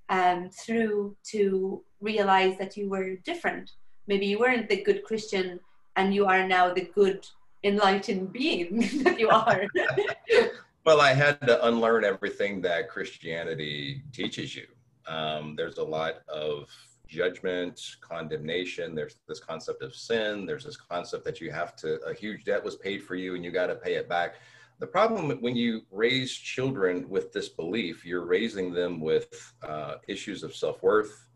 um, 0.09 0.51
through 0.51 1.17
to 1.25 1.83
realize 2.01 2.59
that 2.59 2.77
you 2.77 2.89
were 2.89 3.17
different. 3.17 3.73
Maybe 4.07 4.27
you 4.27 4.39
weren't 4.39 4.69
the 4.69 4.83
good 4.83 5.03
Christian 5.05 5.61
and 5.97 6.15
you 6.15 6.27
are 6.27 6.47
now 6.47 6.73
the 6.73 6.89
good 6.95 7.27
enlightened 7.63 8.33
being 8.33 8.81
that 9.05 9.19
you 9.19 9.31
are. 9.31 9.65
well, 10.85 11.01
I 11.01 11.15
had 11.15 11.41
to 11.43 11.67
unlearn 11.67 12.05
everything 12.05 12.61
that 12.63 12.91
Christianity 12.91 14.03
teaches 14.13 14.55
you. 14.55 14.67
Um, 15.07 15.55
there's 15.57 15.79
a 15.79 15.85
lot 15.85 16.17
of 16.29 16.69
judgment, 17.07 17.81
condemnation. 18.01 18.95
There's 18.95 19.17
this 19.27 19.41
concept 19.41 19.83
of 19.83 19.95
sin. 19.95 20.45
There's 20.45 20.65
this 20.65 20.77
concept 20.77 21.25
that 21.25 21.41
you 21.41 21.51
have 21.51 21.75
to, 21.77 21.95
a 22.01 22.13
huge 22.13 22.45
debt 22.45 22.63
was 22.63 22.77
paid 22.77 23.03
for 23.03 23.15
you 23.15 23.35
and 23.35 23.45
you 23.45 23.51
got 23.51 23.69
to 23.69 23.77
pay 23.77 23.95
it 23.95 24.09
back. 24.09 24.37
The 24.79 24.87
problem 24.87 25.31
when 25.41 25.57
you 25.57 25.83
raise 25.91 26.33
children 26.33 27.09
with 27.09 27.33
this 27.33 27.49
belief, 27.49 28.05
you're 28.05 28.27
raising 28.27 28.73
them 28.73 29.01
with 29.01 29.55
uh, 29.63 29.97
issues 30.09 30.43
of 30.43 30.55
self 30.55 30.83
worth, 30.83 31.29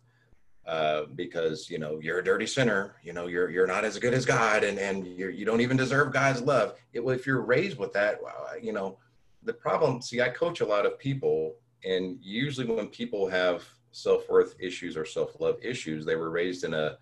uh, 0.66 1.04
because 1.14 1.70
you 1.70 1.78
know 1.78 2.00
you're 2.02 2.18
a 2.18 2.24
dirty 2.24 2.46
sinner. 2.46 2.96
You 3.02 3.12
know 3.12 3.28
you're 3.28 3.48
you're 3.48 3.66
not 3.66 3.84
as 3.84 3.96
good 3.96 4.12
as 4.12 4.26
God, 4.26 4.64
and 4.64 4.76
and 4.78 5.06
you're, 5.06 5.30
you 5.30 5.46
don't 5.46 5.60
even 5.60 5.76
deserve 5.76 6.12
God's 6.12 6.42
love. 6.42 6.74
It, 6.92 7.00
if 7.00 7.28
you're 7.28 7.40
raised 7.40 7.78
with 7.78 7.92
that, 7.92 8.20
you 8.60 8.72
know 8.72 8.98
the 9.42 9.52
problem. 9.52 10.00
See, 10.02 10.20
I 10.20 10.28
coach 10.28 10.60
a 10.60 10.66
lot 10.66 10.86
of 10.86 10.98
people, 10.98 11.56
and 11.84 12.18
usually 12.20 12.66
when 12.66 12.88
people 12.88 13.28
have 13.28 13.64
self 13.92 14.28
worth 14.28 14.54
issues 14.60 14.96
or 14.96 15.04
self 15.04 15.40
love 15.40 15.56
issues, 15.62 16.04
they 16.04 16.16
were 16.16 16.30
raised 16.30 16.64
in 16.64 16.74
a 16.74 16.96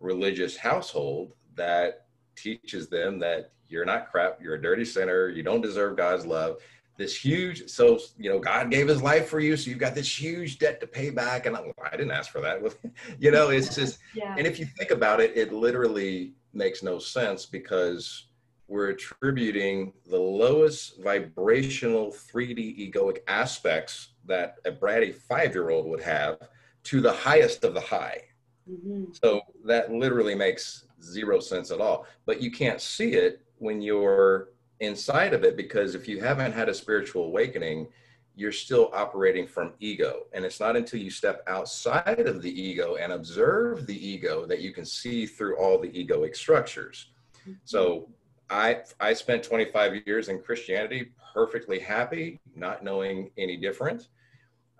religious 0.00 0.56
household 0.56 1.32
that 1.54 2.06
teaches 2.36 2.88
them 2.88 3.18
that 3.18 3.52
you're 3.68 3.84
not 3.84 4.10
crap, 4.10 4.40
you're 4.40 4.54
a 4.54 4.62
dirty 4.62 4.84
sinner, 4.84 5.28
you 5.28 5.42
don't 5.42 5.60
deserve 5.60 5.96
God's 5.96 6.26
love. 6.26 6.58
This 6.98 7.14
huge, 7.14 7.68
so 7.68 7.98
you 8.16 8.30
know, 8.30 8.38
God 8.38 8.70
gave 8.70 8.88
His 8.88 9.02
life 9.02 9.28
for 9.28 9.38
you, 9.38 9.56
so 9.56 9.68
you've 9.68 9.78
got 9.78 9.94
this 9.94 10.18
huge 10.18 10.58
debt 10.58 10.80
to 10.80 10.86
pay 10.86 11.10
back. 11.10 11.44
And 11.44 11.54
I, 11.54 11.60
I 11.84 11.90
didn't 11.90 12.12
ask 12.12 12.30
for 12.30 12.40
that. 12.40 12.62
you 13.18 13.30
know, 13.30 13.50
it's 13.50 13.74
just, 13.74 13.98
yeah. 14.14 14.34
and 14.38 14.46
if 14.46 14.58
you 14.58 14.64
think 14.64 14.90
about 14.90 15.20
it, 15.20 15.36
it 15.36 15.52
literally 15.52 16.32
makes 16.54 16.82
no 16.82 16.98
sense 16.98 17.44
because 17.44 18.25
we're 18.68 18.88
attributing 18.88 19.92
the 20.08 20.18
lowest 20.18 21.02
vibrational 21.02 22.10
3D 22.10 22.92
egoic 22.92 23.18
aspects 23.28 24.08
that 24.24 24.56
a 24.64 24.72
bratty 24.72 25.14
five 25.14 25.54
year 25.54 25.70
old 25.70 25.86
would 25.86 26.02
have 26.02 26.38
to 26.84 27.00
the 27.00 27.12
highest 27.12 27.64
of 27.64 27.74
the 27.74 27.80
high. 27.80 28.22
Mm-hmm. 28.70 29.04
So 29.22 29.40
that 29.64 29.92
literally 29.92 30.34
makes 30.34 30.86
zero 31.02 31.40
sense 31.40 31.70
at 31.70 31.80
all. 31.80 32.06
But 32.24 32.42
you 32.42 32.50
can't 32.50 32.80
see 32.80 33.12
it 33.12 33.42
when 33.58 33.80
you're 33.80 34.50
inside 34.80 35.32
of 35.32 35.44
it 35.44 35.56
because 35.56 35.94
if 35.94 36.08
you 36.08 36.20
haven't 36.20 36.52
had 36.52 36.68
a 36.68 36.74
spiritual 36.74 37.24
awakening, 37.26 37.88
you're 38.34 38.52
still 38.52 38.90
operating 38.92 39.46
from 39.46 39.72
ego. 39.80 40.24
And 40.34 40.44
it's 40.44 40.60
not 40.60 40.76
until 40.76 41.00
you 41.00 41.10
step 41.10 41.42
outside 41.46 42.20
of 42.26 42.42
the 42.42 42.62
ego 42.62 42.96
and 42.96 43.12
observe 43.12 43.86
the 43.86 44.06
ego 44.06 44.44
that 44.46 44.60
you 44.60 44.72
can 44.72 44.84
see 44.84 45.24
through 45.24 45.56
all 45.56 45.78
the 45.78 45.88
egoic 45.88 46.36
structures. 46.36 47.06
Mm-hmm. 47.40 47.52
So 47.64 48.08
I 48.48 48.82
I 49.00 49.12
spent 49.12 49.42
25 49.42 50.06
years 50.06 50.28
in 50.28 50.40
Christianity 50.40 51.12
perfectly 51.34 51.78
happy, 51.78 52.40
not 52.54 52.84
knowing 52.84 53.30
any 53.36 53.56
different. 53.56 54.08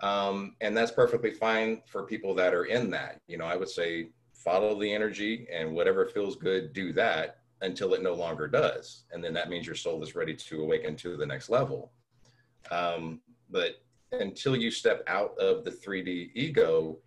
Um, 0.03 0.57
and 0.61 0.77
that's 0.77 0.93
perfectly 0.93 1.31
fine 1.31 1.83
for 1.87 2.03
people 2.03 2.35
that 2.35 2.55
are 2.55 2.67
in 2.67 2.91
that. 2.91 3.21
You 3.29 3.39
know, 3.39 3.47
I 3.47 3.57
would 3.57 3.69
say 3.69 4.11
follow 4.33 4.79
the 4.79 4.93
energy 4.93 5.47
and 5.53 5.75
whatever 5.75 6.07
feels 6.07 6.37
good, 6.37 6.73
do 6.73 6.93
that 6.93 7.39
until 7.63 7.95
it 7.95 8.03
no 8.03 8.15
longer 8.15 8.47
does. 8.47 9.05
And 9.13 9.25
then 9.25 9.33
that 9.35 9.49
means 9.49 9.67
your 9.67 9.75
soul 9.75 10.03
is 10.03 10.15
ready 10.15 10.35
to 10.35 10.63
awaken 10.63 10.97
to 10.97 11.17
the 11.17 11.27
next 11.27 11.49
level. 11.49 11.93
Um, 12.71 13.21
but 13.51 13.83
until 14.13 14.55
you 14.55 14.71
step 14.71 15.03
out 15.07 15.37
of 15.39 15.65
the 15.65 15.71
3D 15.71 16.31
ego, 16.35 16.99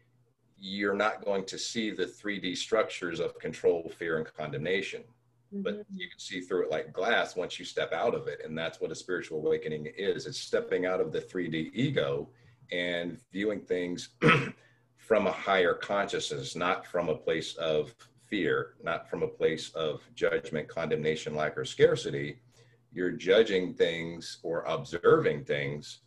you're 0.58 0.96
not 0.96 1.24
going 1.24 1.46
to 1.46 1.58
see 1.58 1.92
the 1.92 2.06
3D 2.06 2.58
structures 2.58 3.20
of 3.20 3.38
control, 3.40 3.92
fear, 3.98 4.18
and 4.18 4.28
condemnation. 4.36 5.04
Mm-hmm. 5.54 5.64
But 5.64 5.86
you 5.94 6.10
can 6.10 6.20
see 6.20 6.42
through 6.42 6.66
it 6.66 6.72
like 6.72 6.94
glass 6.94 7.36
once 7.36 7.58
you 7.58 7.66
step 7.66 7.92
out 7.92 8.14
of 8.14 8.28
it. 8.28 8.42
And 8.44 8.58
that's 8.58 8.80
what 8.80 8.92
a 8.92 8.96
spiritual 8.96 9.40
awakening 9.40 9.88
is 9.98 10.26
it's 10.26 10.40
stepping 10.40 10.86
out 10.86 11.02
of 11.02 11.12
the 11.12 11.22
3D 11.22 11.72
ego 11.74 12.30
and 12.72 13.18
viewing 13.32 13.62
things 13.62 14.10
from 14.98 15.26
a 15.26 15.32
higher 15.32 15.74
consciousness, 15.74 16.56
not 16.56 16.86
from 16.86 17.10
a 17.10 17.16
place 17.16 17.56
of 17.56 17.96
fear, 18.28 18.76
not 18.84 19.10
from 19.10 19.24
a 19.24 19.28
place 19.28 19.72
of 19.72 20.02
judgment, 20.14 20.68
condemnation, 20.68 21.36
lack, 21.36 21.58
or 21.58 21.66
scarcity. 21.66 22.40
You're 22.92 23.12
judging 23.12 23.74
things 23.74 24.38
or 24.44 24.64
observing 24.68 25.46
things 25.46 26.02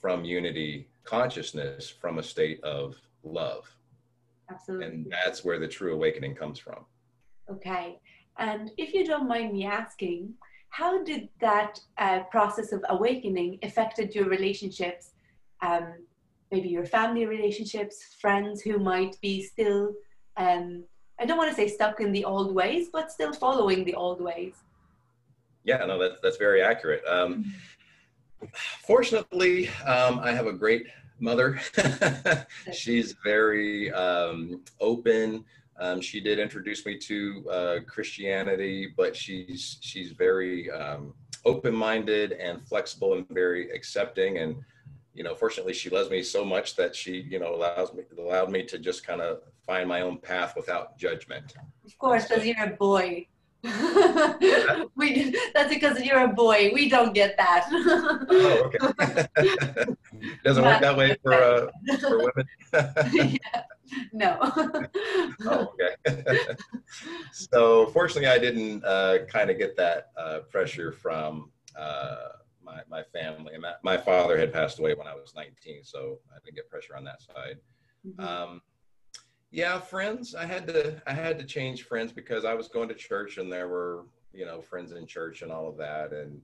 from 0.00 0.24
unity 0.24 0.88
consciousness 1.02 1.88
from 1.88 2.18
a 2.18 2.22
state 2.22 2.62
of 2.62 2.96
love. 3.24 3.64
Absolutely. 4.50 4.86
And 4.86 5.06
that's 5.10 5.44
where 5.44 5.58
the 5.58 5.68
true 5.68 5.94
awakening 5.94 6.34
comes 6.34 6.58
from. 6.58 6.84
Okay. 7.50 7.98
And 8.38 8.70
if 8.76 8.92
you 8.94 9.04
don't 9.04 9.28
mind 9.28 9.52
me 9.52 9.64
asking, 9.64 10.34
how 10.70 11.04
did 11.04 11.28
that 11.40 11.78
uh, 11.98 12.20
process 12.30 12.72
of 12.72 12.84
awakening 12.88 13.60
affected 13.62 14.14
your 14.14 14.28
relationships 14.28 15.10
um, 15.64 15.94
maybe 16.50 16.68
your 16.68 16.84
family 16.84 17.26
relationships, 17.26 18.14
friends 18.20 18.62
who 18.62 18.78
might 18.78 19.20
be 19.20 19.42
still, 19.42 19.92
um, 20.36 20.84
I 21.18 21.26
don't 21.26 21.38
want 21.38 21.50
to 21.50 21.56
say 21.56 21.68
stuck 21.68 22.00
in 22.00 22.12
the 22.12 22.24
old 22.24 22.54
ways, 22.54 22.88
but 22.92 23.10
still 23.10 23.32
following 23.32 23.84
the 23.84 23.94
old 23.94 24.20
ways. 24.20 24.54
Yeah, 25.64 25.84
no, 25.86 25.98
that's, 25.98 26.16
that's 26.22 26.36
very 26.36 26.62
accurate. 26.62 27.02
Um, 27.08 27.52
fortunately, 28.86 29.68
um, 29.86 30.20
I 30.20 30.32
have 30.32 30.46
a 30.46 30.52
great 30.52 30.86
mother. 31.18 31.58
She's 32.72 33.14
very 33.24 33.90
um, 33.92 34.62
open. 34.80 35.44
Um, 35.78 36.00
she 36.00 36.20
did 36.20 36.38
introduce 36.38 36.86
me 36.86 36.98
to 36.98 37.50
uh, 37.50 37.76
Christianity, 37.86 38.92
but 38.96 39.16
she's 39.16 39.78
she's 39.80 40.12
very 40.12 40.70
um, 40.70 41.14
open-minded 41.44 42.32
and 42.32 42.66
flexible 42.66 43.14
and 43.14 43.28
very 43.28 43.70
accepting. 43.70 44.38
And 44.38 44.56
you 45.14 45.24
know, 45.24 45.34
fortunately, 45.34 45.74
she 45.74 45.90
loves 45.90 46.10
me 46.10 46.22
so 46.22 46.44
much 46.44 46.76
that 46.76 46.94
she, 46.94 47.26
you 47.28 47.38
know, 47.38 47.54
allows 47.54 47.92
me 47.92 48.04
allowed 48.18 48.50
me 48.50 48.64
to 48.64 48.78
just 48.78 49.06
kind 49.06 49.20
of 49.20 49.40
find 49.66 49.88
my 49.88 50.02
own 50.02 50.18
path 50.18 50.54
without 50.56 50.96
judgment. 50.98 51.54
Of 51.84 51.98
course, 51.98 52.26
because 52.26 52.46
you're 52.46 52.62
a 52.62 52.70
boy. 52.70 53.26
we 54.94 55.34
that's 55.54 55.72
because 55.72 55.98
you're 56.02 56.24
a 56.24 56.28
boy. 56.28 56.70
We 56.74 56.90
don't 56.90 57.14
get 57.14 57.36
that. 57.38 57.66
oh, 57.70 58.70
okay. 58.70 59.86
Doesn't 60.44 60.62
work 60.62 60.82
that 60.82 60.96
way 60.96 61.16
for 61.22 61.32
uh, 61.32 61.68
for 61.98 62.18
women. 62.18 62.46
yeah. 63.12 63.62
No. 64.12 64.38
oh, 64.42 65.72
okay. 66.06 66.56
so 67.32 67.86
fortunately, 67.88 68.26
I 68.26 68.38
didn't 68.38 68.84
uh, 68.84 69.18
kind 69.28 69.50
of 69.50 69.58
get 69.58 69.76
that 69.76 70.10
uh, 70.16 70.40
pressure 70.50 70.90
from 70.90 71.50
uh, 71.78 72.16
my, 72.62 72.80
my 72.88 73.02
family. 73.12 73.56
My, 73.58 73.74
my 73.84 73.96
father 73.96 74.36
had 74.36 74.52
passed 74.52 74.80
away 74.80 74.94
when 74.94 75.06
I 75.06 75.14
was 75.14 75.34
19, 75.36 75.84
so 75.84 76.18
I 76.34 76.38
didn't 76.44 76.56
get 76.56 76.68
pressure 76.68 76.96
on 76.96 77.04
that 77.04 77.22
side. 77.22 77.58
Mm-hmm. 78.06 78.24
Um, 78.24 78.62
yeah, 79.54 79.78
friends. 79.78 80.34
I 80.34 80.46
had 80.46 80.66
to 80.66 81.00
I 81.06 81.12
had 81.12 81.38
to 81.38 81.44
change 81.44 81.84
friends 81.84 82.12
because 82.12 82.44
I 82.44 82.54
was 82.54 82.66
going 82.66 82.88
to 82.88 82.94
church 82.94 83.38
and 83.38 83.52
there 83.52 83.68
were 83.68 84.06
you 84.32 84.44
know 84.44 84.60
friends 84.60 84.90
in 84.90 85.06
church 85.06 85.42
and 85.42 85.52
all 85.52 85.68
of 85.68 85.76
that, 85.76 86.12
and 86.12 86.40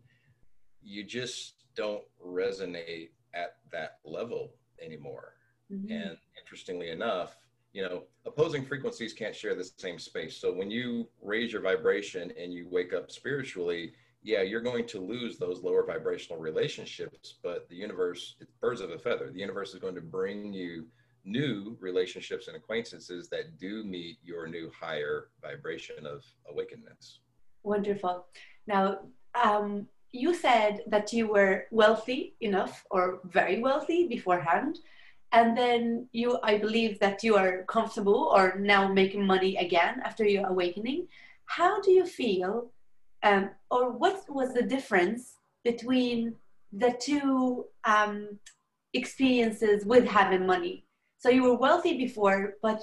you 0.81 1.03
just 1.03 1.65
don't 1.75 2.05
resonate 2.25 3.09
at 3.35 3.57
that 3.73 3.99
level 4.05 4.55
anymore. 4.81 5.35
Mm-hmm. 5.73 5.91
And 5.91 6.17
interestingly 6.41 6.91
enough, 6.91 7.37
you 7.73 7.83
know, 7.83 8.05
opposing 8.27 8.65
frequencies 8.65 9.13
can't 9.13 9.35
share 9.35 9.57
the 9.57 9.69
same 9.77 9.99
space. 9.99 10.37
So 10.37 10.53
when 10.53 10.71
you 10.71 11.09
raise 11.21 11.53
your 11.53 11.63
vibration 11.63 12.33
and 12.41 12.53
you 12.53 12.69
wake 12.71 12.93
up 12.93 13.11
spiritually, 13.11 13.93
yeah, 14.23 14.43
you're 14.43 14.61
going 14.61 14.87
to 14.87 15.01
lose 15.01 15.37
those 15.37 15.63
lower 15.63 15.85
vibrational 15.85 16.41
relationships, 16.41 17.35
but 17.43 17.69
the 17.69 17.77
universe, 17.77 18.37
it's 18.41 18.53
birds 18.61 18.81
of 18.81 18.91
a 18.91 18.99
feather. 18.99 19.31
The 19.33 19.41
universe 19.41 19.75
is 19.75 19.81
going 19.81 19.95
to 19.97 20.01
bring 20.01 20.53
you 20.53 20.87
new 21.25 21.77
relationships 21.81 22.49
and 22.49 22.57
acquaintances 22.57 23.29
that 23.29 23.59
do 23.59 23.85
meet 23.85 24.19
your 24.25 24.47
new 24.47 24.71
higher 24.79 25.29
vibration 25.43 26.07
of 26.07 26.25
awakeness. 26.51 27.21
Wonderful. 27.63 28.27
Now, 28.67 29.01
um, 29.35 29.87
you 30.13 30.35
said 30.35 30.81
that 30.87 31.13
you 31.13 31.29
were 31.29 31.67
wealthy 31.71 32.35
enough 32.41 32.85
or 32.91 33.21
very 33.25 33.61
wealthy 33.61 34.09
beforehand. 34.09 34.79
And 35.33 35.57
then 35.57 36.09
you, 36.13 36.39
I 36.43 36.59
believe 36.59 36.99
that 36.99 37.23
you 37.23 37.37
are 37.37 37.65
comfortable 37.65 38.33
or 38.35 38.59
now 38.59 38.93
making 38.93 39.25
money 39.25 39.57
again 39.57 40.01
after 40.05 40.25
your 40.25 40.49
awakening. 40.49 41.07
How 41.45 41.81
do 41.81 41.93
you 41.93 42.07
feel 42.07 42.71
um, 43.23 43.51
or 43.71 43.91
what 43.91 44.25
was 44.29 44.55
the 44.55 44.63
difference 44.63 45.35
between 45.65 46.35
the 46.73 46.97
two 47.01 47.67
um, 47.85 48.39
experiences 48.95 49.85
with 49.85 50.07
having 50.07 50.47
money? 50.47 50.85
So 51.21 51.29
you 51.29 51.43
were 51.43 51.55
wealthy 51.55 51.99
before, 51.99 52.55
but 52.63 52.83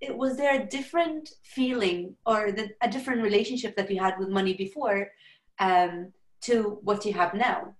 it, 0.00 0.14
was 0.14 0.36
there 0.36 0.60
a 0.60 0.66
different 0.66 1.30
feeling 1.44 2.16
or 2.26 2.50
the, 2.50 2.70
a 2.82 2.90
different 2.90 3.22
relationship 3.22 3.76
that 3.76 3.88
you 3.88 4.00
had 4.00 4.18
with 4.18 4.28
money 4.28 4.52
before 4.54 5.12
um, 5.60 6.12
to 6.42 6.80
what 6.82 7.04
you 7.04 7.12
have 7.12 7.34
now? 7.34 7.76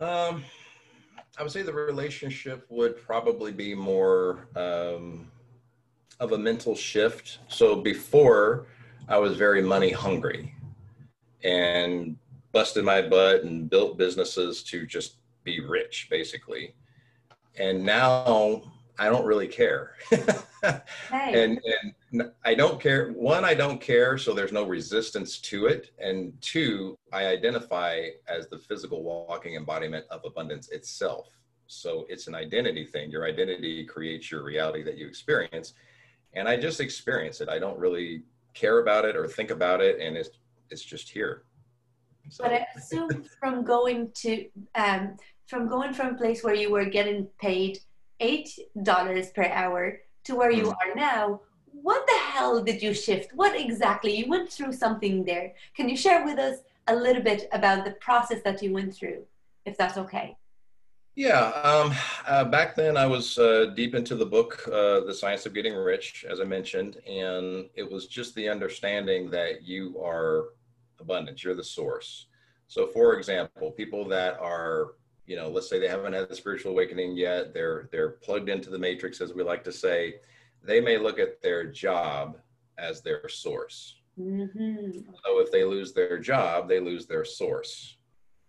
Um, 0.00 0.42
I 1.36 1.42
would 1.42 1.52
say 1.52 1.60
the 1.60 1.72
relationship 1.72 2.64
would 2.70 2.96
probably 2.96 3.52
be 3.52 3.74
more 3.74 4.48
um, 4.56 5.30
of 6.20 6.32
a 6.32 6.38
mental 6.38 6.74
shift. 6.74 7.40
So 7.48 7.76
before, 7.76 8.68
I 9.06 9.18
was 9.18 9.36
very 9.36 9.60
money 9.60 9.90
hungry 9.90 10.54
and 11.44 12.16
busted 12.52 12.84
my 12.84 13.02
butt 13.02 13.44
and 13.44 13.68
built 13.68 13.98
businesses 13.98 14.62
to 14.62 14.86
just 14.86 15.16
be 15.44 15.60
rich, 15.60 16.08
basically. 16.10 16.74
And 17.58 17.84
now 17.84 18.62
I 18.98 19.08
don't 19.08 19.24
really 19.24 19.48
care. 19.48 19.94
hey. 20.10 20.82
And 21.12 21.60
and 22.12 22.32
I 22.44 22.54
don't 22.54 22.80
care. 22.80 23.10
One, 23.12 23.44
I 23.44 23.54
don't 23.54 23.80
care, 23.80 24.18
so 24.18 24.34
there's 24.34 24.52
no 24.52 24.64
resistance 24.64 25.38
to 25.40 25.66
it. 25.66 25.90
And 25.98 26.32
two, 26.40 26.98
I 27.12 27.26
identify 27.26 28.08
as 28.26 28.48
the 28.48 28.58
physical 28.58 29.02
walking 29.02 29.54
embodiment 29.54 30.06
of 30.10 30.22
abundance 30.24 30.70
itself. 30.70 31.28
So 31.66 32.06
it's 32.08 32.26
an 32.26 32.34
identity 32.34 32.84
thing. 32.84 33.10
Your 33.10 33.26
identity 33.26 33.84
creates 33.84 34.30
your 34.30 34.42
reality 34.42 34.82
that 34.84 34.96
you 34.96 35.06
experience. 35.06 35.74
And 36.32 36.48
I 36.48 36.56
just 36.56 36.80
experience 36.80 37.40
it. 37.40 37.48
I 37.48 37.58
don't 37.58 37.78
really 37.78 38.22
care 38.54 38.80
about 38.80 39.04
it 39.04 39.16
or 39.16 39.28
think 39.28 39.50
about 39.50 39.80
it, 39.80 40.00
and 40.00 40.16
it's 40.16 40.30
it's 40.70 40.84
just 40.84 41.08
here. 41.08 41.44
So. 42.30 42.44
But 42.44 42.52
I 42.52 42.66
assume 42.76 43.24
from 43.40 43.64
going 43.64 44.10
to 44.16 44.46
um, 44.74 45.16
from 45.48 45.66
going 45.66 45.92
from 45.92 46.08
a 46.08 46.18
place 46.18 46.44
where 46.44 46.54
you 46.54 46.70
were 46.70 46.84
getting 46.84 47.26
paid 47.40 47.80
eight 48.20 48.50
dollars 48.82 49.30
per 49.30 49.46
hour 49.46 50.00
to 50.24 50.36
where 50.36 50.50
you 50.52 50.64
mm-hmm. 50.64 50.90
are 50.90 50.94
now, 50.94 51.40
what 51.72 52.06
the 52.06 52.18
hell 52.32 52.62
did 52.62 52.82
you 52.82 52.92
shift? 52.92 53.32
What 53.34 53.58
exactly? 53.58 54.14
You 54.14 54.28
went 54.28 54.50
through 54.52 54.74
something 54.74 55.24
there. 55.24 55.54
Can 55.74 55.88
you 55.88 55.96
share 55.96 56.24
with 56.24 56.38
us 56.38 56.58
a 56.86 56.94
little 56.94 57.22
bit 57.22 57.48
about 57.52 57.84
the 57.84 57.92
process 57.92 58.42
that 58.44 58.62
you 58.62 58.72
went 58.72 58.94
through, 58.94 59.24
if 59.64 59.76
that's 59.78 59.96
okay? 59.96 60.36
Yeah, 61.14 61.48
um, 61.64 61.92
uh, 62.26 62.44
back 62.44 62.76
then 62.76 62.96
I 62.96 63.06
was 63.06 63.38
uh, 63.38 63.72
deep 63.74 63.94
into 63.94 64.14
the 64.14 64.26
book, 64.26 64.62
uh, 64.68 65.00
The 65.00 65.14
Science 65.14 65.46
of 65.46 65.54
Getting 65.54 65.74
Rich, 65.74 66.24
as 66.28 66.40
I 66.40 66.44
mentioned, 66.44 66.98
and 67.08 67.68
it 67.74 67.90
was 67.90 68.06
just 68.06 68.34
the 68.34 68.48
understanding 68.48 69.28
that 69.30 69.64
you 69.64 70.00
are 70.00 70.50
abundance, 71.00 71.42
you're 71.42 71.56
the 71.56 71.64
source. 71.64 72.26
So, 72.68 72.86
for 72.86 73.16
example, 73.16 73.72
people 73.72 74.06
that 74.08 74.38
are, 74.38 74.92
you 75.28 75.36
know, 75.36 75.48
let's 75.48 75.68
say 75.68 75.78
they 75.78 75.88
haven't 75.88 76.14
had 76.14 76.30
the 76.30 76.34
spiritual 76.34 76.72
awakening 76.72 77.14
yet, 77.14 77.52
they're 77.52 77.90
they're 77.92 78.12
plugged 78.12 78.48
into 78.48 78.70
the 78.70 78.78
matrix, 78.78 79.20
as 79.20 79.34
we 79.34 79.42
like 79.42 79.62
to 79.64 79.72
say. 79.72 80.14
They 80.64 80.80
may 80.80 80.96
look 80.96 81.18
at 81.18 81.42
their 81.42 81.64
job 81.64 82.38
as 82.78 83.02
their 83.02 83.28
source. 83.28 83.96
Mm-hmm. 84.18 85.00
So, 85.24 85.40
if 85.40 85.52
they 85.52 85.64
lose 85.64 85.92
their 85.92 86.18
job, 86.18 86.66
they 86.66 86.80
lose 86.80 87.06
their 87.06 87.26
source. 87.26 87.98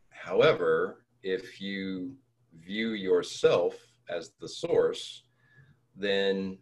However, 0.10 1.04
if 1.22 1.60
you 1.60 2.16
view 2.58 2.92
yourself 2.92 3.76
as 4.10 4.32
the 4.40 4.48
source, 4.48 5.24
then 5.98 6.58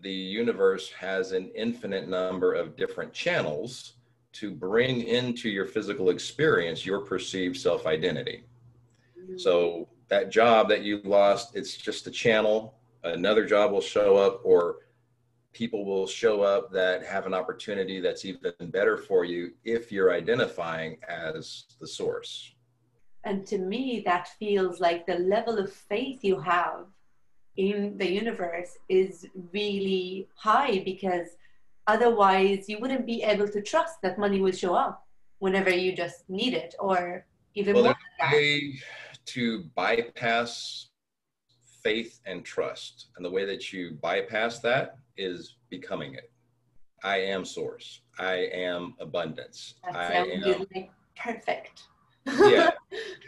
the 0.00 0.10
universe 0.10 0.90
has 0.92 1.32
an 1.32 1.50
infinite 1.54 2.08
number 2.08 2.54
of 2.54 2.74
different 2.74 3.12
channels 3.12 3.94
to 4.32 4.50
bring 4.50 5.02
into 5.02 5.50
your 5.50 5.66
physical 5.66 6.08
experience 6.08 6.86
your 6.86 7.00
perceived 7.00 7.56
self 7.58 7.86
identity. 7.86 8.44
So, 9.36 9.88
that 10.08 10.30
job 10.30 10.68
that 10.70 10.82
you 10.82 11.00
lost, 11.04 11.54
it's 11.54 11.76
just 11.76 12.06
a 12.06 12.10
channel. 12.10 12.74
Another 13.04 13.44
job 13.44 13.72
will 13.72 13.82
show 13.82 14.16
up, 14.16 14.40
or 14.42 14.76
people 15.52 15.84
will 15.84 16.06
show 16.06 16.42
up 16.42 16.72
that 16.72 17.04
have 17.04 17.26
an 17.26 17.34
opportunity 17.34 18.00
that's 18.00 18.24
even 18.24 18.52
better 18.70 18.96
for 18.96 19.24
you 19.24 19.52
if 19.64 19.92
you're 19.92 20.12
identifying 20.12 20.98
as 21.08 21.64
the 21.80 21.86
source. 21.86 22.54
And 23.24 23.46
to 23.48 23.58
me, 23.58 24.02
that 24.06 24.28
feels 24.38 24.80
like 24.80 25.06
the 25.06 25.18
level 25.18 25.58
of 25.58 25.72
faith 25.72 26.20
you 26.22 26.40
have 26.40 26.86
in 27.56 27.98
the 27.98 28.08
universe 28.08 28.78
is 28.88 29.26
really 29.52 30.28
high 30.36 30.80
because 30.84 31.28
otherwise 31.86 32.68
you 32.68 32.78
wouldn't 32.78 33.04
be 33.04 33.22
able 33.22 33.48
to 33.48 33.60
trust 33.60 34.00
that 34.02 34.18
money 34.18 34.40
will 34.40 34.52
show 34.52 34.74
up 34.74 35.06
whenever 35.40 35.70
you 35.70 35.94
just 35.94 36.28
need 36.30 36.54
it 36.54 36.74
or 36.78 37.26
even 37.54 37.74
well, 37.74 37.84
more 37.84 37.96
to 39.28 39.64
bypass 39.74 40.88
faith 41.82 42.20
and 42.26 42.44
trust. 42.44 43.08
And 43.16 43.24
the 43.24 43.30
way 43.30 43.44
that 43.44 43.72
you 43.72 43.98
bypass 44.02 44.58
that 44.60 44.98
is 45.16 45.56
becoming 45.70 46.14
it. 46.14 46.30
I 47.04 47.18
am 47.18 47.44
source. 47.44 48.00
I 48.18 48.48
am 48.52 48.94
abundance. 49.00 49.74
That 49.84 49.96
i 49.96 50.14
am 50.14 50.54
perfect. 51.16 51.84
Yeah. 52.26 52.70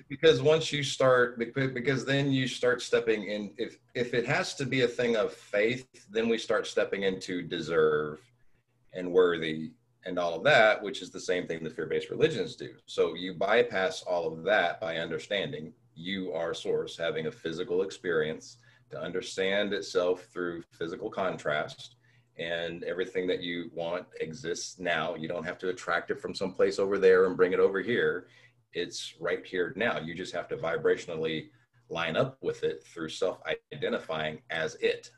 Because 0.09 0.43
once 0.43 0.73
you 0.73 0.83
start 0.83 1.39
because 1.39 2.05
then 2.05 2.33
you 2.33 2.49
start 2.49 2.83
stepping 2.83 3.29
in 3.29 3.53
if 3.59 3.79
if 3.95 4.13
it 4.13 4.27
has 4.27 4.57
to 4.57 4.67
be 4.67 4.81
a 4.81 4.89
thing 4.89 5.15
of 5.15 5.33
faith 5.33 5.87
then 6.11 6.29
we 6.29 6.37
start 6.37 6.67
stepping 6.67 7.05
into 7.05 7.43
deserve 7.43 8.19
and 8.93 9.13
worthy 9.13 9.71
and 10.05 10.19
all 10.19 10.35
of 10.35 10.43
that 10.43 10.83
which 10.83 11.01
is 11.01 11.11
the 11.11 11.21
same 11.21 11.47
thing 11.47 11.63
that 11.63 11.77
fear-based 11.77 12.11
religions 12.11 12.57
do. 12.57 12.71
So 12.87 13.15
you 13.15 13.35
bypass 13.35 14.03
all 14.03 14.27
of 14.33 14.43
that 14.45 14.81
by 14.81 14.97
understanding 14.97 15.73
you 15.95 16.33
are 16.33 16.55
source 16.55 16.97
having 16.97 17.27
a 17.27 17.33
physical 17.33 17.83
experience 17.83 18.59
to 18.91 19.01
understand 19.01 19.73
itself 19.73 20.27
through 20.33 20.63
physical 20.71 21.11
contrast 21.11 21.97
and 22.39 22.85
everything 22.85 23.27
that 23.27 23.43
you 23.43 23.71
want 23.75 24.07
exists 24.21 24.79
now 24.79 25.15
you 25.15 25.29
don't 25.29 25.45
have 25.45 25.59
to 25.59 25.69
attract 25.69 26.11
it 26.11 26.21
from 26.21 26.35
someplace 26.35 26.79
over 26.79 26.99
there 26.99 27.27
and 27.27 27.37
bring 27.37 27.53
it 27.53 27.61
over 27.61 27.81
here 27.81 28.27
it's 28.73 29.15
right 29.21 29.45
here 29.45 29.73
now. 29.77 29.99
You 29.99 30.15
just 30.15 30.35
have 30.35 30.49
to 30.49 30.57
vibrationally 30.57 31.49
line 31.89 32.17
up 32.17 32.39
with 32.41 32.63
it 32.63 32.85
through 32.85 33.09
self 33.09 33.41
identifying 33.73 34.41
as 34.51 34.77
it. 34.77 35.11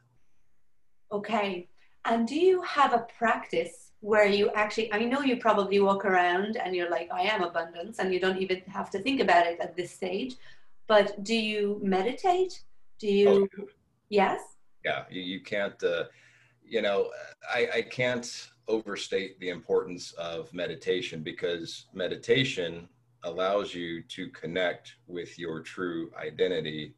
Okay. 1.11 1.69
And 2.05 2.27
do 2.27 2.35
you 2.35 2.63
have 2.63 2.93
a 2.93 3.07
practice 3.17 3.93
where 4.01 4.27
you 4.27 4.51
actually, 4.51 4.93
I 4.93 5.05
know 5.05 5.21
you 5.21 5.37
probably 5.37 5.79
walk 5.79 6.05
around 6.05 6.57
and 6.57 6.75
you're 6.75 6.91
like, 6.91 7.09
I 7.13 7.23
am 7.23 7.43
abundance, 7.43 8.01
and 8.01 8.13
you 8.13 8.19
don't 8.19 8.39
even 8.39 8.61
have 8.67 8.91
to 8.91 8.99
think 8.99 9.21
about 9.21 9.47
it 9.47 9.61
at 9.61 9.77
this 9.77 9.93
stage, 9.93 10.35
but 10.93 11.25
do 11.25 11.35
you 11.35 11.81
meditate? 11.83 12.65
Do 12.99 13.07
you, 13.07 13.49
oh, 13.59 13.65
yes? 14.11 14.43
Yeah, 14.85 15.05
you, 15.09 15.23
you 15.23 15.41
can't, 15.41 15.83
uh, 15.83 16.05
you 16.63 16.83
know, 16.83 17.09
I, 17.51 17.67
I 17.77 17.81
can't 17.81 18.51
overstate 18.69 19.41
the 19.41 19.49
importance 19.49 20.13
of 20.13 20.53
meditation 20.53 21.23
because 21.23 21.87
meditation 21.95 22.91
allows 23.23 23.75
you 23.75 24.03
to 24.03 24.29
connect 24.43 24.97
with 25.07 25.39
your 25.39 25.61
true 25.61 26.11
identity 26.21 26.95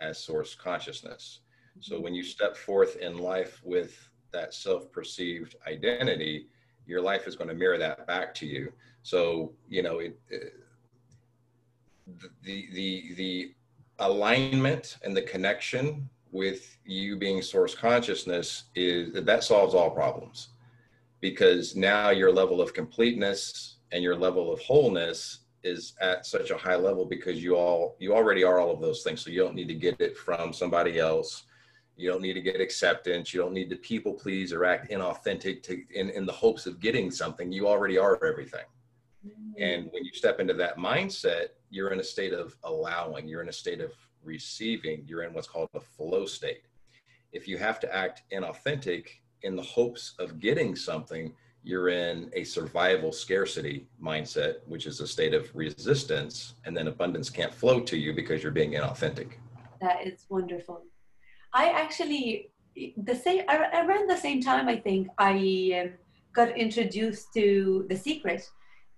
as 0.00 0.20
source 0.20 0.54
consciousness. 0.54 1.40
So 1.80 1.98
when 1.98 2.14
you 2.14 2.22
step 2.22 2.56
forth 2.56 2.94
in 2.94 3.18
life 3.18 3.60
with 3.64 4.08
that 4.32 4.54
self-perceived 4.54 5.56
identity, 5.66 6.46
your 6.86 7.00
life 7.00 7.26
is 7.26 7.34
going 7.34 7.48
to 7.48 7.56
mirror 7.56 7.78
that 7.78 8.06
back 8.06 8.34
to 8.34 8.46
you. 8.46 8.72
So 9.02 9.52
you 9.68 9.82
know 9.82 9.98
it, 9.98 10.16
it, 10.28 10.52
the 12.42 12.68
the 12.72 13.14
the 13.14 13.54
alignment 13.98 14.98
and 15.04 15.16
the 15.16 15.22
connection 15.22 16.08
with 16.32 16.78
you 16.84 17.16
being 17.16 17.42
source 17.42 17.74
consciousness 17.74 18.64
is 18.74 19.12
that 19.12 19.44
solves 19.44 19.74
all 19.74 19.90
problems. 19.90 20.48
Because 21.20 21.76
now 21.76 22.10
your 22.10 22.32
level 22.32 22.60
of 22.60 22.74
completeness 22.74 23.76
and 23.92 24.02
your 24.02 24.16
level 24.16 24.52
of 24.52 24.58
wholeness 24.60 25.40
is 25.62 25.92
at 26.00 26.26
such 26.26 26.50
a 26.50 26.56
high 26.56 26.74
level 26.74 27.04
because 27.04 27.42
you 27.42 27.54
all 27.54 27.96
you 28.00 28.14
already 28.14 28.42
are 28.42 28.58
all 28.58 28.72
of 28.72 28.80
those 28.80 29.02
things. 29.02 29.20
So 29.20 29.30
you 29.30 29.40
don't 29.42 29.54
need 29.54 29.68
to 29.68 29.74
get 29.74 30.00
it 30.00 30.16
from 30.16 30.52
somebody 30.52 30.98
else. 30.98 31.44
You 31.96 32.10
don't 32.10 32.22
need 32.22 32.32
to 32.32 32.40
get 32.40 32.60
acceptance. 32.60 33.32
You 33.32 33.40
don't 33.40 33.52
need 33.52 33.70
to 33.70 33.76
people 33.76 34.14
please 34.14 34.52
or 34.52 34.64
act 34.64 34.90
inauthentic 34.90 35.62
to 35.64 35.82
in, 35.94 36.10
in 36.10 36.26
the 36.26 36.32
hopes 36.32 36.66
of 36.66 36.80
getting 36.80 37.10
something. 37.10 37.52
You 37.52 37.68
already 37.68 37.98
are 37.98 38.22
everything. 38.24 38.64
Mm-hmm. 39.24 39.62
and 39.62 39.88
when 39.92 40.04
you 40.04 40.10
step 40.12 40.40
into 40.40 40.54
that 40.54 40.78
mindset 40.78 41.50
you're 41.72 41.92
in 41.92 42.00
a 42.00 42.04
state 42.04 42.32
of 42.32 42.54
allowing 42.64 43.26
you're 43.26 43.42
in 43.42 43.48
a 43.48 43.58
state 43.64 43.80
of 43.80 43.92
receiving 44.22 45.02
you're 45.06 45.22
in 45.22 45.32
what's 45.34 45.48
called 45.48 45.68
a 45.74 45.80
flow 45.80 46.24
state 46.26 46.62
if 47.32 47.48
you 47.48 47.56
have 47.58 47.80
to 47.80 47.92
act 47.94 48.22
inauthentic 48.32 49.06
in 49.42 49.56
the 49.56 49.62
hopes 49.62 50.14
of 50.18 50.38
getting 50.38 50.76
something 50.76 51.32
you're 51.64 51.88
in 51.88 52.30
a 52.34 52.42
survival 52.44 53.12
scarcity 53.12 53.86
mindset, 54.02 54.56
which 54.66 54.86
is 54.86 55.00
a 55.00 55.06
state 55.06 55.32
of 55.32 55.54
resistance, 55.54 56.54
and 56.64 56.76
then 56.76 56.88
abundance 56.88 57.30
can't 57.30 57.54
flow 57.54 57.80
to 57.80 57.96
you 57.96 58.12
because 58.12 58.42
you're 58.42 58.52
being 58.52 58.72
inauthentic. 58.72 59.34
That 59.80 60.06
is 60.06 60.26
wonderful. 60.28 60.82
I 61.52 61.68
actually, 61.70 62.50
the 62.96 63.14
same 63.14 63.44
around 63.48 64.10
the 64.10 64.16
same 64.16 64.42
time, 64.42 64.68
I 64.68 64.76
think 64.76 65.08
I 65.18 65.84
um, 65.84 65.92
got 66.32 66.56
introduced 66.56 67.32
to 67.34 67.86
The 67.88 67.96
Secret, 67.96 68.42